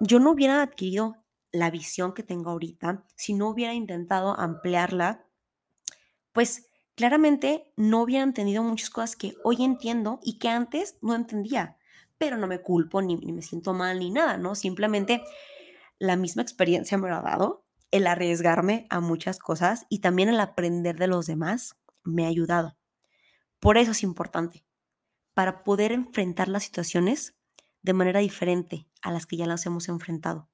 yo 0.00 0.18
no 0.18 0.32
hubiera 0.32 0.62
adquirido 0.62 1.16
la 1.52 1.70
visión 1.70 2.14
que 2.14 2.22
tengo 2.22 2.50
ahorita, 2.50 3.04
si 3.16 3.34
no 3.34 3.48
hubiera 3.48 3.74
intentado 3.74 4.38
ampliarla, 4.38 5.26
pues 6.32 6.66
claramente 6.94 7.72
no 7.76 8.02
hubiera 8.02 8.22
entendido 8.22 8.62
muchas 8.62 8.90
cosas 8.90 9.16
que 9.16 9.34
hoy 9.42 9.64
entiendo 9.64 10.20
y 10.22 10.38
que 10.38 10.48
antes 10.48 10.96
no 11.02 11.14
entendía. 11.14 11.76
Pero 12.18 12.36
no 12.36 12.46
me 12.46 12.60
culpo 12.60 13.02
ni, 13.02 13.16
ni 13.16 13.32
me 13.32 13.42
siento 13.42 13.72
mal 13.72 13.98
ni 13.98 14.10
nada, 14.10 14.36
¿no? 14.36 14.54
Simplemente 14.54 15.24
la 15.98 16.16
misma 16.16 16.42
experiencia 16.42 16.98
me 16.98 17.08
lo 17.08 17.16
ha 17.16 17.22
dado, 17.22 17.64
el 17.90 18.06
arriesgarme 18.06 18.86
a 18.90 19.00
muchas 19.00 19.38
cosas 19.38 19.86
y 19.88 20.00
también 20.00 20.28
el 20.28 20.40
aprender 20.40 20.96
de 20.96 21.06
los 21.06 21.26
demás 21.26 21.76
me 22.04 22.24
ha 22.24 22.28
ayudado. 22.28 22.76
Por 23.58 23.78
eso 23.78 23.90
es 23.92 24.02
importante, 24.02 24.64
para 25.34 25.64
poder 25.64 25.92
enfrentar 25.92 26.48
las 26.48 26.64
situaciones 26.64 27.36
de 27.82 27.92
manera 27.92 28.20
diferente 28.20 28.86
a 29.02 29.10
las 29.10 29.26
que 29.26 29.36
ya 29.36 29.46
las 29.46 29.66
hemos 29.66 29.88
enfrentado, 29.88 30.48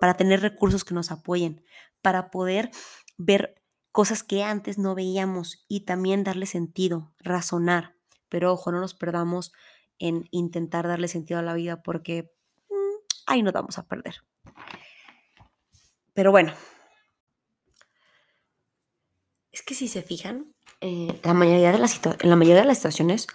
para 0.00 0.14
tener 0.14 0.40
recursos 0.40 0.84
que 0.84 0.94
nos 0.94 1.10
apoyen, 1.10 1.64
para 2.00 2.30
poder 2.30 2.70
ver 3.16 3.62
cosas 3.92 4.22
que 4.22 4.42
antes 4.42 4.78
no 4.78 4.94
veíamos 4.94 5.64
y 5.68 5.80
también 5.84 6.24
darle 6.24 6.46
sentido, 6.46 7.14
razonar. 7.18 7.96
Pero 8.28 8.52
ojo, 8.52 8.72
no 8.72 8.80
nos 8.80 8.94
perdamos 8.94 9.52
en 9.98 10.26
intentar 10.30 10.88
darle 10.88 11.06
sentido 11.08 11.38
a 11.38 11.42
la 11.42 11.54
vida 11.54 11.82
porque 11.82 12.32
mm, 12.68 13.14
ahí 13.26 13.42
nos 13.42 13.52
vamos 13.52 13.78
a 13.78 13.86
perder. 13.86 14.16
Pero 16.14 16.30
bueno, 16.30 16.52
es 19.52 19.62
que 19.62 19.74
si 19.74 19.88
se 19.88 20.02
fijan, 20.02 20.54
eh, 20.80 21.20
la 21.22 21.34
mayoría 21.34 21.72
de 21.72 21.78
las 21.78 22.00
en 22.04 22.30
la 22.30 22.36
mayoría 22.36 22.62
de 22.62 22.66
las 22.66 22.78
situaciones, 22.78 23.26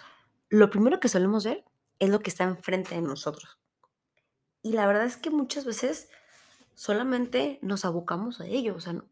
lo 0.48 0.70
primero 0.70 1.00
que 1.00 1.08
solemos 1.08 1.44
ver 1.44 1.64
es 1.98 2.10
lo 2.10 2.20
que 2.20 2.30
está 2.30 2.44
enfrente 2.44 2.94
de 2.94 3.02
nosotros. 3.02 3.58
Y 4.62 4.72
la 4.72 4.86
verdad 4.86 5.06
es 5.06 5.16
que 5.16 5.30
muchas 5.30 5.64
veces 5.64 6.10
solamente 6.74 7.58
nos 7.62 7.84
abocamos 7.84 8.40
a 8.40 8.46
ello. 8.46 8.74
O 8.76 8.80
sea, 8.80 9.02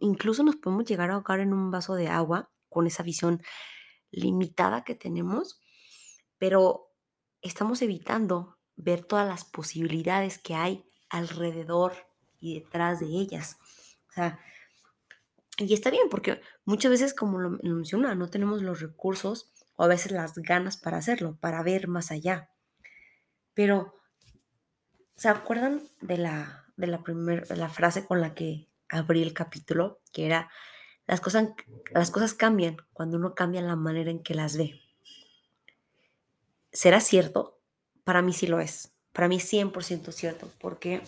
incluso 0.00 0.42
nos 0.42 0.56
podemos 0.56 0.84
llegar 0.84 1.10
a 1.10 1.14
ahogar 1.14 1.40
en 1.40 1.52
un 1.52 1.70
vaso 1.70 1.94
de 1.94 2.08
agua 2.08 2.50
con 2.68 2.86
esa 2.86 3.02
visión 3.02 3.42
limitada 4.10 4.84
que 4.84 4.94
tenemos, 4.94 5.60
pero 6.38 6.92
estamos 7.42 7.82
evitando 7.82 8.58
ver 8.76 9.04
todas 9.04 9.26
las 9.26 9.44
posibilidades 9.44 10.38
que 10.38 10.54
hay 10.54 10.86
alrededor 11.10 12.07
y 12.40 12.60
detrás 12.60 13.00
de 13.00 13.06
ellas. 13.06 13.58
O 14.10 14.12
sea, 14.12 14.38
y 15.58 15.74
está 15.74 15.90
bien, 15.90 16.08
porque 16.08 16.40
muchas 16.64 16.90
veces, 16.90 17.14
como 17.14 17.38
lo, 17.38 17.50
menciona, 17.62 18.14
no 18.14 18.30
tenemos 18.30 18.62
los 18.62 18.80
recursos 18.80 19.50
o 19.76 19.84
a 19.84 19.88
veces 19.88 20.12
las 20.12 20.34
ganas 20.34 20.76
para 20.76 20.98
hacerlo, 20.98 21.36
para 21.40 21.62
ver 21.62 21.88
más 21.88 22.10
allá. 22.10 22.50
Pero, 23.54 23.96
¿se 25.16 25.28
acuerdan 25.28 25.82
de 26.00 26.18
la, 26.18 26.66
de 26.76 26.86
la, 26.86 27.02
primer, 27.02 27.56
la 27.56 27.68
frase 27.68 28.04
con 28.04 28.20
la 28.20 28.34
que 28.34 28.68
abrí 28.88 29.22
el 29.22 29.34
capítulo? 29.34 30.00
Que 30.12 30.26
era, 30.26 30.48
las 31.06 31.20
cosas, 31.20 31.48
las 31.90 32.12
cosas 32.12 32.34
cambian 32.34 32.76
cuando 32.92 33.16
uno 33.16 33.34
cambia 33.34 33.60
la 33.60 33.74
manera 33.74 34.10
en 34.10 34.22
que 34.22 34.34
las 34.34 34.56
ve. 34.56 34.80
¿Será 36.72 37.00
cierto? 37.00 37.58
Para 38.04 38.22
mí 38.22 38.32
sí 38.32 38.46
lo 38.46 38.60
es. 38.60 38.92
Para 39.12 39.26
mí 39.26 39.38
100% 39.38 40.12
cierto, 40.12 40.48
porque 40.60 41.02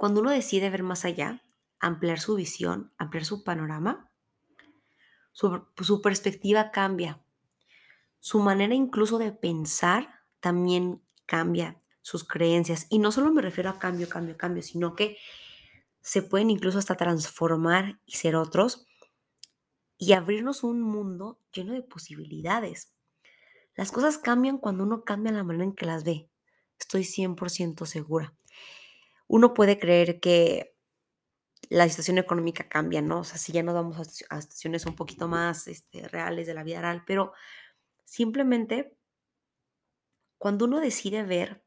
cuando 0.00 0.22
uno 0.22 0.30
decide 0.30 0.70
ver 0.70 0.82
más 0.82 1.04
allá, 1.04 1.42
ampliar 1.78 2.20
su 2.20 2.34
visión, 2.34 2.90
ampliar 2.96 3.26
su 3.26 3.44
panorama, 3.44 4.10
su, 5.30 6.00
perspectiva 6.02 6.70
cambia. 6.70 7.22
Su 8.18 8.40
manera 8.40 8.74
incluso 8.74 9.18
de 9.18 9.30
pensar 9.30 10.22
también 10.40 11.02
cambia 11.26 11.76
sus 12.00 12.24
creencias. 12.24 12.86
Y 12.88 12.98
no 12.98 13.12
solo 13.12 13.30
me 13.30 13.42
refiero 13.42 13.68
a 13.68 13.78
cambio, 13.78 14.08
cambio, 14.08 14.38
cambio, 14.38 14.62
sino 14.62 14.96
que 14.96 15.18
se 16.00 16.22
pueden 16.22 16.48
incluso 16.48 16.78
hasta 16.78 16.96
transformar 16.96 18.00
y 18.06 18.12
ser 18.12 18.36
otros 18.36 18.86
y 19.98 20.14
abrirnos 20.14 20.64
un 20.64 20.80
mundo 20.80 21.38
lleno 21.52 21.74
de 21.74 21.82
posibilidades. 21.82 22.94
Las 23.74 23.92
cosas 23.92 24.16
cambian 24.16 24.56
cuando 24.56 24.82
uno 24.84 25.04
cambia 25.04 25.30
la 25.30 25.44
manera 25.44 25.64
en 25.64 25.74
que 25.74 25.84
las 25.84 26.04
ve. 26.04 26.30
Estoy 26.78 27.02
100% 27.02 27.84
segura 27.84 28.34
uno 29.30 29.54
puede 29.54 29.78
creer 29.78 30.18
que 30.18 30.76
la 31.68 31.88
situación 31.88 32.18
económica 32.18 32.68
cambia, 32.68 33.00
¿no? 33.00 33.20
O 33.20 33.24
sea, 33.24 33.38
si 33.38 33.52
ya 33.52 33.62
nos 33.62 33.74
vamos 33.74 33.96
a, 33.96 34.40
situaciones 34.42 34.86
un 34.86 34.96
poquito 34.96 35.28
más 35.28 35.68
este, 35.68 36.08
reales 36.08 36.48
de 36.48 36.54
la 36.54 36.64
vida 36.64 36.80
real, 36.80 37.04
pero 37.06 37.32
simplemente 38.04 38.98
cuando 40.36 40.64
uno 40.64 40.80
decide 40.80 41.22
ver 41.22 41.64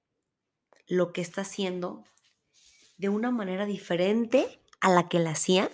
lo 0.88 1.13
que 1.13 1.21
está 1.21 1.41
haciendo 1.41 2.04
de 2.97 3.08
una 3.08 3.32
manera 3.32 3.65
diferente 3.65 4.62
a 4.82 4.89
la 4.89 5.08
que 5.08 5.19
la 5.19 5.32
hacía, 5.32 5.71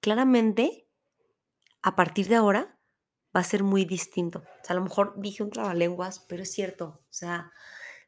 claramente 0.00 0.86
a 1.80 1.96
partir 1.96 2.28
de 2.28 2.36
ahora 2.36 2.78
va 3.34 3.40
a 3.40 3.44
ser 3.44 3.62
muy 3.62 3.86
distinto. 3.86 4.40
O 4.40 4.64
sea, 4.64 4.74
a 4.74 4.78
lo 4.78 4.84
mejor 4.84 5.14
dije 5.16 5.42
un 5.42 5.50
trabalenguas, 5.50 6.20
pero 6.28 6.42
es 6.42 6.52
cierto. 6.52 7.02
O 7.02 7.12
sea, 7.12 7.50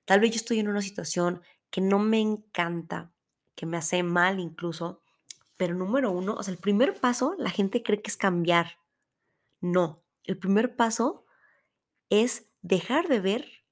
tal 0.04 0.20
vez 0.20 0.32
yo 0.32 0.36
estoy 0.36 0.58
en 0.58 0.68
una 0.68 0.82
situación 0.82 1.40
que 1.72 1.80
no 1.80 1.98
me 1.98 2.20
encanta, 2.20 3.10
que 3.56 3.64
me 3.64 3.78
hace 3.78 4.02
mal 4.02 4.38
incluso, 4.38 5.00
pero 5.56 5.74
número 5.74 6.12
uno, 6.12 6.34
o 6.34 6.42
sea, 6.42 6.52
el 6.52 6.60
primer 6.60 7.00
paso, 7.00 7.34
la 7.38 7.48
gente 7.48 7.82
cree 7.82 8.02
que 8.02 8.10
es 8.10 8.16
cambiar. 8.18 8.78
No, 9.60 10.04
el 10.24 10.38
primer 10.38 10.76
paso 10.76 11.24
es 12.10 12.52
dejar 12.60 13.08
de 13.08 13.20
ver, 13.20 13.64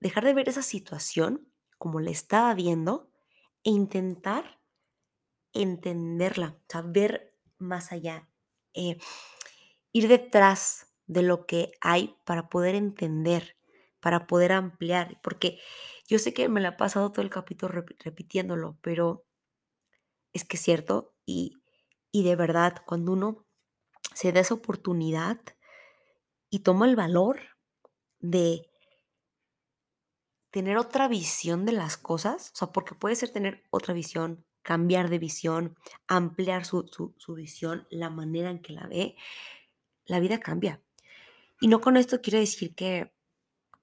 dejar 0.00 0.24
de 0.24 0.34
ver 0.34 0.48
esa 0.48 0.62
situación 0.62 1.48
como 1.78 2.00
la 2.00 2.10
estaba 2.10 2.52
viendo 2.54 3.08
e 3.62 3.70
intentar 3.70 4.60
entenderla, 5.52 6.56
o 6.58 6.64
sea, 6.68 6.82
ver 6.82 7.36
más 7.58 7.92
allá, 7.92 8.28
eh, 8.72 8.98
ir 9.92 10.08
detrás 10.08 10.92
de 11.06 11.22
lo 11.22 11.46
que 11.46 11.70
hay 11.80 12.16
para 12.24 12.48
poder 12.48 12.74
entender, 12.74 13.56
para 14.04 14.26
poder 14.26 14.52
ampliar, 14.52 15.18
porque 15.22 15.58
yo 16.06 16.18
sé 16.18 16.34
que 16.34 16.50
me 16.50 16.60
la 16.60 16.68
ha 16.68 16.76
pasado 16.76 17.10
todo 17.10 17.22
el 17.22 17.30
capítulo 17.30 17.82
repitiéndolo, 18.00 18.76
pero 18.82 19.24
es 20.34 20.44
que 20.44 20.58
es 20.58 20.62
cierto 20.62 21.14
y, 21.24 21.62
y 22.12 22.22
de 22.22 22.36
verdad, 22.36 22.82
cuando 22.84 23.12
uno 23.12 23.46
se 24.14 24.30
da 24.30 24.40
esa 24.40 24.52
oportunidad 24.52 25.40
y 26.50 26.58
toma 26.58 26.84
el 26.84 26.96
valor 26.96 27.40
de 28.18 28.70
tener 30.50 30.76
otra 30.76 31.08
visión 31.08 31.64
de 31.64 31.72
las 31.72 31.96
cosas, 31.96 32.50
o 32.52 32.56
sea, 32.56 32.72
porque 32.72 32.94
puede 32.94 33.16
ser 33.16 33.30
tener 33.30 33.64
otra 33.70 33.94
visión, 33.94 34.44
cambiar 34.60 35.08
de 35.08 35.18
visión, 35.18 35.78
ampliar 36.08 36.66
su, 36.66 36.84
su, 37.16 37.34
visión, 37.34 37.86
la 37.88 38.10
manera 38.10 38.50
en 38.50 38.60
que 38.60 38.74
la 38.74 38.86
ve, 38.86 39.16
la 40.04 40.20
vida 40.20 40.40
cambia. 40.40 40.82
Y 41.58 41.68
no 41.68 41.80
con 41.80 41.96
esto 41.96 42.20
quiero 42.20 42.38
decir 42.38 42.74
que 42.74 43.13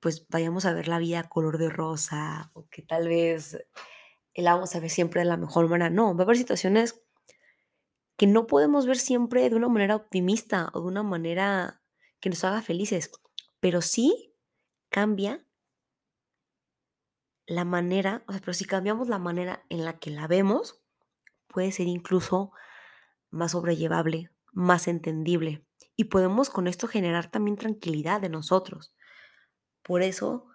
pues 0.01 0.27
vayamos 0.27 0.65
a 0.65 0.73
ver 0.73 0.87
la 0.87 0.99
vida 0.99 1.29
color 1.29 1.57
de 1.57 1.69
rosa 1.69 2.51
o 2.53 2.67
que 2.69 2.81
tal 2.81 3.07
vez 3.07 3.63
la 4.35 4.55
vamos 4.55 4.75
a 4.75 4.79
ver 4.79 4.89
siempre 4.89 5.21
de 5.21 5.25
la 5.25 5.37
mejor 5.37 5.69
manera. 5.69 5.89
No, 5.89 6.15
va 6.15 6.21
a 6.21 6.23
haber 6.23 6.37
situaciones 6.37 7.01
que 8.17 8.27
no 8.27 8.47
podemos 8.47 8.85
ver 8.85 8.97
siempre 8.97 9.49
de 9.49 9.55
una 9.55 9.69
manera 9.69 9.95
optimista 9.95 10.69
o 10.73 10.81
de 10.81 10.87
una 10.87 11.03
manera 11.03 11.81
que 12.19 12.29
nos 12.29 12.43
haga 12.43 12.61
felices, 12.61 13.11
pero 13.59 13.81
sí 13.81 14.35
cambia 14.89 15.45
la 17.45 17.65
manera, 17.65 18.23
o 18.27 18.31
sea, 18.31 18.41
pero 18.41 18.53
si 18.53 18.65
cambiamos 18.65 19.07
la 19.07 19.19
manera 19.19 19.65
en 19.69 19.85
la 19.85 19.99
que 19.99 20.09
la 20.09 20.27
vemos, 20.27 20.83
puede 21.47 21.71
ser 21.71 21.87
incluso 21.87 22.51
más 23.29 23.51
sobrellevable, 23.51 24.31
más 24.51 24.87
entendible. 24.87 25.65
Y 25.95 26.05
podemos 26.05 26.49
con 26.49 26.67
esto 26.67 26.87
generar 26.87 27.29
también 27.29 27.57
tranquilidad 27.57 28.21
de 28.21 28.29
nosotros. 28.29 28.95
Por 29.83 30.01
eso 30.01 30.47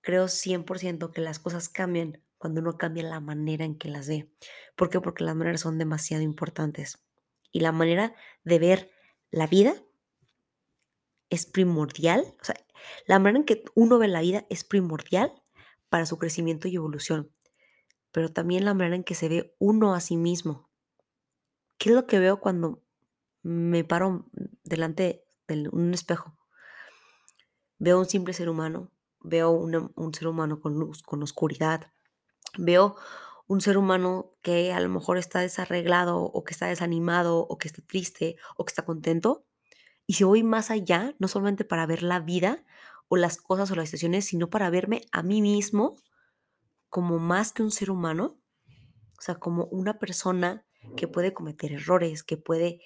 creo 0.00 0.26
100% 0.26 1.12
que 1.12 1.20
las 1.20 1.38
cosas 1.38 1.68
cambian 1.68 2.22
cuando 2.38 2.60
uno 2.60 2.76
cambia 2.76 3.04
la 3.04 3.20
manera 3.20 3.64
en 3.64 3.78
que 3.78 3.88
las 3.88 4.08
ve. 4.08 4.28
¿Por 4.74 4.90
qué? 4.90 5.00
Porque 5.00 5.24
las 5.24 5.36
maneras 5.36 5.60
son 5.60 5.78
demasiado 5.78 6.22
importantes. 6.22 7.04
Y 7.52 7.60
la 7.60 7.70
manera 7.70 8.14
de 8.42 8.58
ver 8.58 8.90
la 9.30 9.46
vida 9.46 9.74
es 11.30 11.46
primordial. 11.46 12.34
O 12.40 12.44
sea, 12.44 12.56
la 13.06 13.18
manera 13.18 13.38
en 13.38 13.44
que 13.44 13.64
uno 13.74 13.98
ve 13.98 14.08
la 14.08 14.20
vida 14.20 14.44
es 14.50 14.64
primordial 14.64 15.32
para 15.88 16.06
su 16.06 16.18
crecimiento 16.18 16.66
y 16.66 16.76
evolución. 16.76 17.30
Pero 18.10 18.32
también 18.32 18.64
la 18.64 18.74
manera 18.74 18.96
en 18.96 19.04
que 19.04 19.14
se 19.14 19.28
ve 19.28 19.54
uno 19.58 19.94
a 19.94 20.00
sí 20.00 20.16
mismo. 20.16 20.68
¿Qué 21.78 21.90
es 21.90 21.94
lo 21.94 22.06
que 22.06 22.18
veo 22.18 22.40
cuando 22.40 22.82
me 23.42 23.84
paro 23.84 24.26
delante 24.64 25.24
de 25.46 25.68
un 25.70 25.94
espejo? 25.94 26.36
Veo 27.84 27.98
un 27.98 28.06
simple 28.06 28.32
ser 28.32 28.48
humano, 28.48 28.92
veo 29.18 29.50
un 29.50 30.14
ser 30.14 30.28
humano 30.28 30.60
con 30.60 30.74
luz, 30.74 31.02
con 31.02 31.20
oscuridad, 31.20 31.90
veo 32.56 32.94
un 33.48 33.60
ser 33.60 33.76
humano 33.76 34.36
que 34.40 34.72
a 34.72 34.78
lo 34.78 34.88
mejor 34.88 35.18
está 35.18 35.40
desarreglado 35.40 36.22
o 36.22 36.44
que 36.44 36.52
está 36.52 36.66
desanimado 36.66 37.40
o 37.40 37.58
que 37.58 37.66
está 37.66 37.82
triste 37.82 38.36
o 38.56 38.64
que 38.64 38.70
está 38.70 38.84
contento. 38.84 39.44
Y 40.06 40.12
si 40.12 40.22
voy 40.22 40.44
más 40.44 40.70
allá, 40.70 41.16
no 41.18 41.26
solamente 41.26 41.64
para 41.64 41.84
ver 41.86 42.04
la 42.04 42.20
vida 42.20 42.64
o 43.08 43.16
las 43.16 43.36
cosas 43.36 43.68
o 43.72 43.74
las 43.74 43.88
situaciones, 43.88 44.26
sino 44.26 44.48
para 44.48 44.70
verme 44.70 45.00
a 45.10 45.24
mí 45.24 45.42
mismo 45.42 45.96
como 46.88 47.18
más 47.18 47.50
que 47.50 47.64
un 47.64 47.72
ser 47.72 47.90
humano, 47.90 48.38
o 49.18 49.22
sea, 49.22 49.34
como 49.40 49.64
una 49.72 49.98
persona 49.98 50.64
que 50.96 51.08
puede 51.08 51.34
cometer 51.34 51.72
errores, 51.72 52.22
que 52.22 52.36
puede 52.36 52.80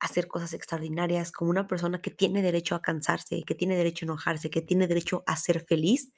hacer 0.00 0.28
cosas 0.28 0.52
extraordinarias, 0.52 1.32
como 1.32 1.50
una 1.50 1.66
persona 1.66 2.00
que 2.00 2.10
tiene 2.10 2.42
derecho 2.42 2.74
a 2.74 2.82
cansarse, 2.82 3.42
que 3.44 3.54
tiene 3.54 3.76
derecho 3.76 4.04
a 4.04 4.06
enojarse, 4.06 4.50
que 4.50 4.62
tiene 4.62 4.86
derecho 4.86 5.22
a 5.26 5.36
ser 5.36 5.64
feliz. 5.64 6.12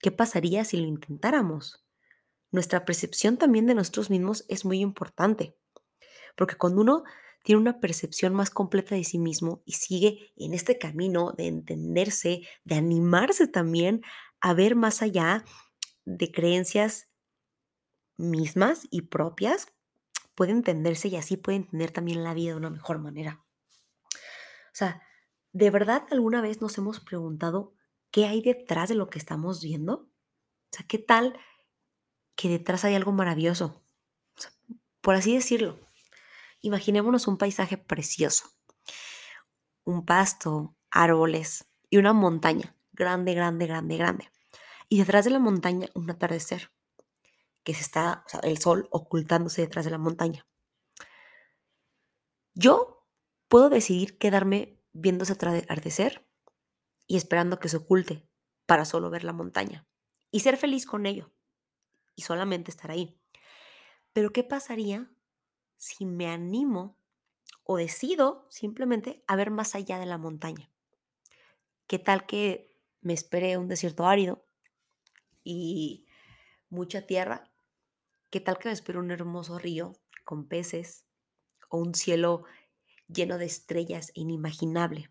¿Qué 0.00 0.10
pasaría 0.10 0.64
si 0.64 0.76
lo 0.76 0.86
intentáramos? 0.86 1.84
Nuestra 2.50 2.84
percepción 2.84 3.36
también 3.36 3.66
de 3.66 3.74
nosotros 3.74 4.10
mismos 4.10 4.44
es 4.48 4.64
muy 4.64 4.80
importante, 4.80 5.56
porque 6.36 6.56
cuando 6.56 6.80
uno 6.80 7.04
tiene 7.44 7.60
una 7.60 7.80
percepción 7.80 8.34
más 8.34 8.50
completa 8.50 8.94
de 8.94 9.04
sí 9.04 9.18
mismo 9.18 9.62
y 9.64 9.72
sigue 9.72 10.32
en 10.36 10.54
este 10.54 10.78
camino 10.78 11.32
de 11.36 11.46
entenderse, 11.46 12.42
de 12.64 12.74
animarse 12.74 13.46
también 13.46 14.02
a 14.40 14.54
ver 14.54 14.76
más 14.76 15.02
allá 15.02 15.44
de 16.04 16.30
creencias 16.30 17.08
mismas 18.16 18.86
y 18.90 19.02
propias, 19.02 19.68
puede 20.38 20.52
entenderse 20.52 21.08
y 21.08 21.16
así 21.16 21.36
puede 21.36 21.56
entender 21.56 21.90
también 21.90 22.22
la 22.22 22.32
vida 22.32 22.52
de 22.52 22.58
una 22.58 22.70
mejor 22.70 23.00
manera. 23.00 23.44
O 24.12 24.70
sea, 24.72 25.02
¿de 25.52 25.68
verdad 25.68 26.06
alguna 26.12 26.40
vez 26.40 26.60
nos 26.60 26.78
hemos 26.78 27.00
preguntado 27.00 27.74
qué 28.12 28.26
hay 28.26 28.40
detrás 28.40 28.88
de 28.88 28.94
lo 28.94 29.10
que 29.10 29.18
estamos 29.18 29.60
viendo? 29.60 29.94
O 29.94 30.70
sea, 30.70 30.86
¿qué 30.86 30.98
tal 30.98 31.36
que 32.36 32.48
detrás 32.48 32.84
hay 32.84 32.94
algo 32.94 33.10
maravilloso? 33.10 33.82
por 35.00 35.16
así 35.16 35.34
decirlo. 35.34 35.80
Imaginémonos 36.60 37.26
un 37.26 37.36
paisaje 37.36 37.76
precioso. 37.76 38.44
Un 39.82 40.04
pasto, 40.04 40.76
árboles 40.88 41.64
y 41.90 41.96
una 41.96 42.12
montaña 42.12 42.76
grande, 42.92 43.34
grande, 43.34 43.66
grande, 43.66 43.96
grande. 43.96 44.30
Y 44.88 44.98
detrás 45.00 45.24
de 45.24 45.32
la 45.32 45.40
montaña 45.40 45.88
un 45.94 46.08
atardecer 46.08 46.70
que 47.68 47.74
se 47.74 47.82
está, 47.82 48.24
el 48.44 48.56
sol 48.56 48.88
ocultándose 48.90 49.60
detrás 49.60 49.84
de 49.84 49.90
la 49.90 49.98
montaña. 49.98 50.46
Yo 52.54 53.06
puedo 53.46 53.68
decidir 53.68 54.16
quedarme 54.16 54.80
viendo 54.94 55.24
ese 55.24 55.34
atardecer 55.34 56.26
y 57.06 57.18
esperando 57.18 57.58
que 57.58 57.68
se 57.68 57.76
oculte 57.76 58.26
para 58.64 58.86
solo 58.86 59.10
ver 59.10 59.22
la 59.22 59.34
montaña 59.34 59.86
y 60.30 60.40
ser 60.40 60.56
feliz 60.56 60.86
con 60.86 61.04
ello 61.04 61.30
y 62.16 62.22
solamente 62.22 62.70
estar 62.70 62.90
ahí. 62.90 63.20
Pero 64.14 64.32
¿qué 64.32 64.44
pasaría 64.44 65.10
si 65.76 66.06
me 66.06 66.26
animo 66.26 66.96
o 67.64 67.76
decido 67.76 68.46
simplemente 68.48 69.22
a 69.26 69.36
ver 69.36 69.50
más 69.50 69.74
allá 69.74 69.98
de 69.98 70.06
la 70.06 70.16
montaña? 70.16 70.72
¿Qué 71.86 71.98
tal 71.98 72.24
que 72.24 72.74
me 73.02 73.12
espere 73.12 73.58
un 73.58 73.68
desierto 73.68 74.06
árido 74.06 74.46
y 75.44 76.06
mucha 76.70 77.02
tierra 77.02 77.52
¿Qué 78.30 78.40
tal 78.40 78.58
que 78.58 78.68
me 78.68 78.74
espero 78.74 79.00
un 79.00 79.10
hermoso 79.10 79.58
río 79.58 79.94
con 80.24 80.48
peces 80.48 81.06
o 81.70 81.78
un 81.78 81.94
cielo 81.94 82.44
lleno 83.06 83.38
de 83.38 83.46
estrellas 83.46 84.10
inimaginable? 84.12 85.10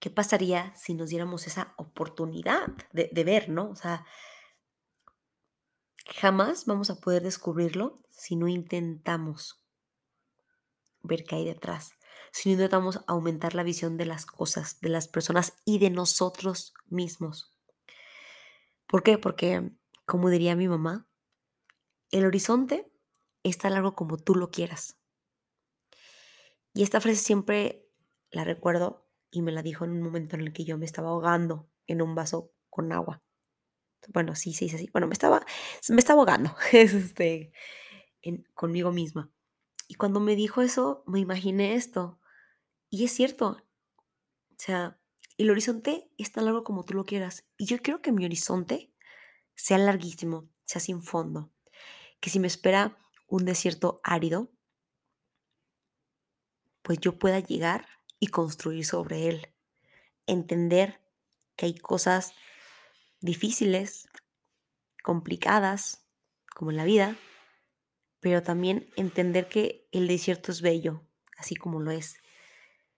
¿Qué 0.00 0.08
pasaría 0.08 0.74
si 0.76 0.94
nos 0.94 1.10
diéramos 1.10 1.46
esa 1.46 1.74
oportunidad 1.76 2.68
de, 2.92 3.10
de 3.12 3.24
ver, 3.24 3.50
¿no? 3.50 3.68
O 3.68 3.76
sea, 3.76 4.06
jamás 6.06 6.64
vamos 6.64 6.88
a 6.88 6.98
poder 6.98 7.22
descubrirlo 7.22 8.02
si 8.08 8.34
no 8.34 8.48
intentamos 8.48 9.62
ver 11.02 11.24
qué 11.24 11.36
hay 11.36 11.44
detrás, 11.44 11.92
si 12.32 12.48
no 12.48 12.54
intentamos 12.54 13.00
aumentar 13.06 13.54
la 13.54 13.62
visión 13.62 13.98
de 13.98 14.06
las 14.06 14.24
cosas, 14.24 14.80
de 14.80 14.88
las 14.88 15.06
personas 15.06 15.52
y 15.66 15.78
de 15.78 15.90
nosotros 15.90 16.72
mismos. 16.86 17.52
¿Por 18.86 19.02
qué? 19.02 19.18
Porque 19.18 19.72
como 20.04 20.30
diría 20.30 20.56
mi 20.56 20.68
mamá, 20.68 21.08
el 22.10 22.26
horizonte 22.26 22.90
es 23.42 23.58
tan 23.58 23.72
largo 23.72 23.94
como 23.94 24.18
tú 24.18 24.34
lo 24.34 24.50
quieras. 24.50 24.98
Y 26.74 26.82
esta 26.82 27.00
frase 27.00 27.18
siempre 27.18 27.88
la 28.30 28.44
recuerdo 28.44 29.08
y 29.30 29.42
me 29.42 29.52
la 29.52 29.62
dijo 29.62 29.84
en 29.84 29.92
un 29.92 30.02
momento 30.02 30.36
en 30.36 30.42
el 30.42 30.52
que 30.52 30.64
yo 30.64 30.78
me 30.78 30.86
estaba 30.86 31.10
ahogando 31.10 31.68
en 31.86 32.02
un 32.02 32.14
vaso 32.14 32.52
con 32.70 32.92
agua. 32.92 33.22
Bueno, 34.08 34.34
sí, 34.34 34.52
sí, 34.52 34.68
sí, 34.68 34.88
Bueno, 34.92 35.06
me 35.06 35.12
estaba, 35.12 35.44
me 35.88 35.98
estaba 35.98 36.20
ahogando 36.20 36.54
este, 36.72 37.52
conmigo 38.54 38.92
misma. 38.92 39.30
Y 39.88 39.94
cuando 39.94 40.20
me 40.20 40.36
dijo 40.36 40.62
eso, 40.62 41.04
me 41.06 41.20
imaginé 41.20 41.74
esto. 41.74 42.18
Y 42.90 43.04
es 43.04 43.12
cierto. 43.12 43.62
O 44.50 44.56
sea, 44.56 44.98
el 45.38 45.50
horizonte 45.50 46.10
es 46.18 46.32
tan 46.32 46.44
largo 46.44 46.64
como 46.64 46.84
tú 46.84 46.94
lo 46.94 47.04
quieras. 47.04 47.44
Y 47.56 47.66
yo 47.66 47.78
quiero 47.78 48.00
que 48.00 48.12
mi 48.12 48.24
horizonte 48.24 48.91
sea 49.54 49.78
larguísimo, 49.78 50.48
sea 50.64 50.80
sin 50.80 51.02
fondo, 51.02 51.52
que 52.20 52.30
si 52.30 52.38
me 52.38 52.46
espera 52.46 52.96
un 53.26 53.44
desierto 53.44 54.00
árido, 54.02 54.50
pues 56.82 56.98
yo 56.98 57.18
pueda 57.18 57.40
llegar 57.40 57.86
y 58.18 58.28
construir 58.28 58.84
sobre 58.84 59.28
él, 59.28 59.54
entender 60.26 61.00
que 61.56 61.66
hay 61.66 61.74
cosas 61.74 62.34
difíciles, 63.20 64.08
complicadas, 65.02 66.06
como 66.54 66.70
en 66.70 66.76
la 66.76 66.84
vida, 66.84 67.16
pero 68.20 68.42
también 68.42 68.90
entender 68.96 69.48
que 69.48 69.88
el 69.90 70.06
desierto 70.06 70.52
es 70.52 70.60
bello, 70.60 71.06
así 71.36 71.56
como 71.56 71.80
lo 71.80 71.90
es, 71.90 72.18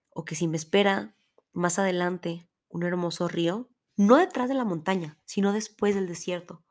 o 0.09 0.25
que 0.25 0.35
si 0.35 0.47
me 0.47 0.57
espera 0.57 1.15
más 1.51 1.79
adelante 1.79 2.47
un 2.67 2.83
hermoso 2.83 3.27
río, 3.27 3.69
no 3.97 4.17
detrás 4.17 4.49
de 4.49 4.55
la 4.55 4.65
montaña, 4.65 5.19
sino 5.25 5.53
después 5.53 5.95
del 5.95 6.07
desierto, 6.07 6.63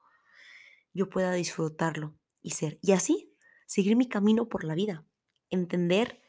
yo 0.92 1.08
pueda 1.08 1.32
disfrutarlo 1.32 2.16
y 2.40 2.50
ser. 2.50 2.78
Y 2.82 2.92
así, 2.92 3.34
seguir 3.66 3.96
mi 3.96 4.08
camino 4.08 4.48
por 4.48 4.64
la 4.64 4.74
vida. 4.74 5.06
Entender 5.50 6.20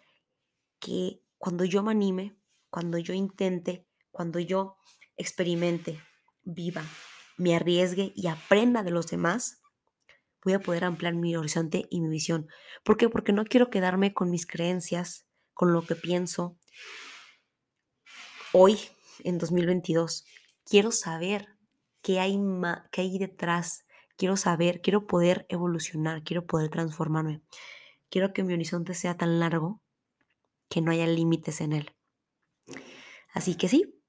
que 0.79 1.21
cuando 1.37 1.65
yo 1.65 1.83
me 1.83 1.91
anime, 1.91 2.37
cuando 2.69 2.97
yo 2.97 3.13
intente, 3.13 3.87
cuando 4.11 4.39
yo 4.39 4.77
experimente, 5.17 6.01
viva, 6.43 6.83
me 7.37 7.55
arriesgue 7.55 8.13
y 8.15 8.27
aprenda 8.27 8.83
de 8.83 8.91
los 8.91 9.07
demás, 9.07 9.61
voy 10.43 10.53
a 10.53 10.59
poder 10.59 10.85
ampliar 10.85 11.15
mi 11.15 11.35
horizonte 11.35 11.87
y 11.89 12.01
mi 12.01 12.09
visión. 12.09 12.47
¿Por 12.83 12.97
qué? 12.97 13.09
Porque 13.09 13.33
no 13.33 13.45
quiero 13.45 13.69
quedarme 13.69 14.13
con 14.13 14.29
mis 14.29 14.45
creencias, 14.45 15.27
con 15.53 15.73
lo 15.73 15.81
que 15.85 15.95
pienso 15.95 16.57
hoy, 18.51 18.79
en 19.23 19.37
2022 19.37 20.25
quiero 20.65 20.91
saber 20.91 21.55
qué 22.01 22.19
hay, 22.19 22.39
qué 22.91 23.01
hay 23.01 23.17
detrás, 23.17 23.85
quiero 24.17 24.35
saber, 24.35 24.81
quiero 24.81 25.07
poder 25.07 25.45
evolucionar, 25.49 26.23
quiero 26.23 26.45
poder 26.45 26.69
transformarme. 26.69 27.41
Quiero 28.09 28.33
que 28.33 28.43
mi 28.43 28.53
horizonte 28.53 28.93
sea 28.93 29.17
tan 29.17 29.39
largo 29.39 29.81
que 30.69 30.81
no 30.81 30.91
haya 30.91 31.07
límites 31.07 31.61
en 31.61 31.73
él. 31.73 31.95
Así 33.33 33.55
que 33.55 33.67
sí, 33.67 34.01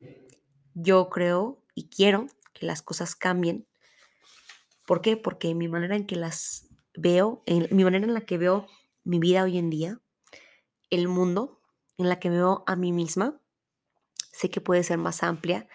yo 0.75 1.09
creo 1.11 1.63
y 1.75 1.89
quiero 1.89 2.27
que 2.53 2.67
las 2.67 2.83
cosas 2.83 3.15
cambien. 3.15 3.67
¿Por 4.87 5.01
qué? 5.01 5.17
Porque 5.17 5.55
mi 5.55 5.69
manera 5.69 5.97
en 5.97 6.07
que 6.07 6.17
las 6.17 6.69
veo, 6.95 7.43
en, 7.47 7.69
mi 7.75 7.85
manera 7.85 8.07
en 8.07 8.15
la 8.15 8.23
que 8.23 8.39
veo 8.39 8.67
mi 9.05 9.19
vida 9.19 9.43
hoy 9.43 9.59
en 9.59 9.71
día, 9.71 10.01
el 10.91 11.09
mundo, 11.09 11.61
en 11.99 12.09
la 12.09 12.21
que 12.21 12.31
veo 12.31 12.63
a 12.67 12.77
mí 12.77 12.93
misma, 12.93 13.41
sé 14.33 14.51
que 14.51 14.61
puede 14.61 14.85
ser 14.85 14.99
más 14.99 15.23
amplia 15.23 15.69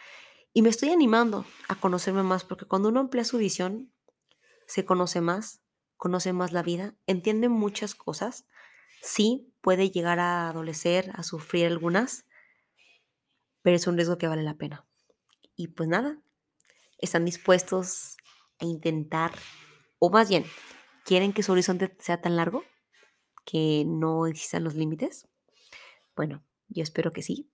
y 0.54 0.62
me 0.62 0.70
estoy 0.70 0.90
animando 0.90 1.46
a 1.70 1.76
conocerme 1.76 2.24
más 2.24 2.44
porque 2.44 2.66
cuando 2.66 2.90
uno 2.90 3.00
amplía 3.00 3.24
su 3.24 3.38
visión, 3.38 3.94
se 4.68 4.86
conoce 4.86 5.22
más, 5.22 5.62
conoce 5.96 6.34
más 6.34 6.52
la 6.52 6.62
vida, 6.62 6.96
entiende 7.08 7.48
muchas 7.48 7.96
cosas. 7.96 8.46
Sí, 9.02 9.54
puede 9.62 9.92
llegar 9.92 10.20
a 10.20 10.50
adolecer, 10.50 11.12
a 11.16 11.24
sufrir 11.24 11.68
algunas, 11.68 12.26
pero 13.62 13.78
es 13.78 13.88
un 13.88 13.96
riesgo 13.96 14.18
que 14.18 14.28
vale 14.28 14.44
la 14.44 14.58
pena. 14.58 14.86
Y 15.56 15.70
pues 15.70 15.88
nada, 15.88 16.20
están 16.98 17.24
dispuestos 17.24 18.18
a 18.60 18.66
intentar, 18.66 19.32
o 20.00 20.10
más 20.10 20.28
bien, 20.28 20.46
¿quieren 21.06 21.32
que 21.34 21.44
su 21.44 21.54
horizonte 21.54 21.96
sea 22.00 22.22
tan 22.22 22.36
largo 22.36 22.64
que 23.46 23.86
no 23.86 24.28
existan 24.28 24.64
los 24.66 24.76
límites? 24.76 25.28
Bueno, 26.16 26.44
yo 26.68 26.84
espero 26.84 27.12
que 27.14 27.22
sí. 27.22 27.50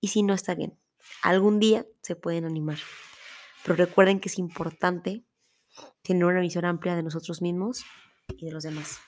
Y 0.00 0.08
si 0.08 0.22
no, 0.22 0.34
está 0.34 0.54
bien 0.54 0.78
algún 1.22 1.58
día 1.58 1.86
se 2.02 2.16
pueden 2.16 2.44
animar. 2.44 2.78
Pero 3.62 3.76
recuerden 3.76 4.20
que 4.20 4.28
es 4.28 4.38
importante 4.38 5.24
tener 6.02 6.24
una 6.24 6.40
visión 6.40 6.64
amplia 6.64 6.96
de 6.96 7.02
nosotros 7.02 7.42
mismos 7.42 7.84
y 8.28 8.46
de 8.46 8.52
los 8.52 8.62
demás. 8.62 8.98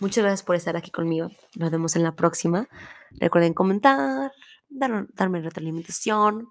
Muchas 0.00 0.24
gracias 0.24 0.42
por 0.42 0.56
estar 0.56 0.76
aquí 0.76 0.90
conmigo. 0.90 1.28
Nos 1.56 1.70
vemos 1.70 1.94
en 1.96 2.02
la 2.02 2.16
próxima. 2.16 2.68
Recuerden 3.12 3.52
comentar, 3.52 4.32
dar, 4.68 5.06
darme 5.12 5.42
retroalimentación, 5.42 6.48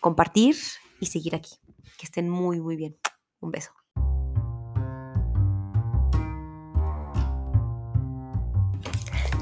compartir 0.00 0.56
y 1.00 1.06
seguir 1.06 1.36
aquí. 1.36 1.56
Que 1.98 2.06
estén 2.06 2.28
muy, 2.28 2.60
muy 2.60 2.76
bien. 2.76 2.96
Un 3.40 3.52
beso. 3.52 3.72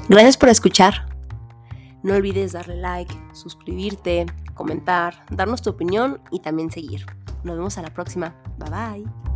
Gracias 0.09 0.37
por 0.37 0.49
escuchar. 0.49 1.16
No 2.03 2.15
olvides 2.15 2.53
darle 2.53 2.77
like, 2.77 3.13
suscribirte, 3.33 4.25
comentar, 4.53 5.25
darnos 5.31 5.61
tu 5.61 5.69
opinión 5.69 6.21
y 6.31 6.39
también 6.39 6.71
seguir. 6.71 7.05
Nos 7.43 7.57
vemos 7.57 7.77
a 7.77 7.81
la 7.81 7.93
próxima. 7.93 8.35
Bye 8.57 8.69
bye. 8.69 9.26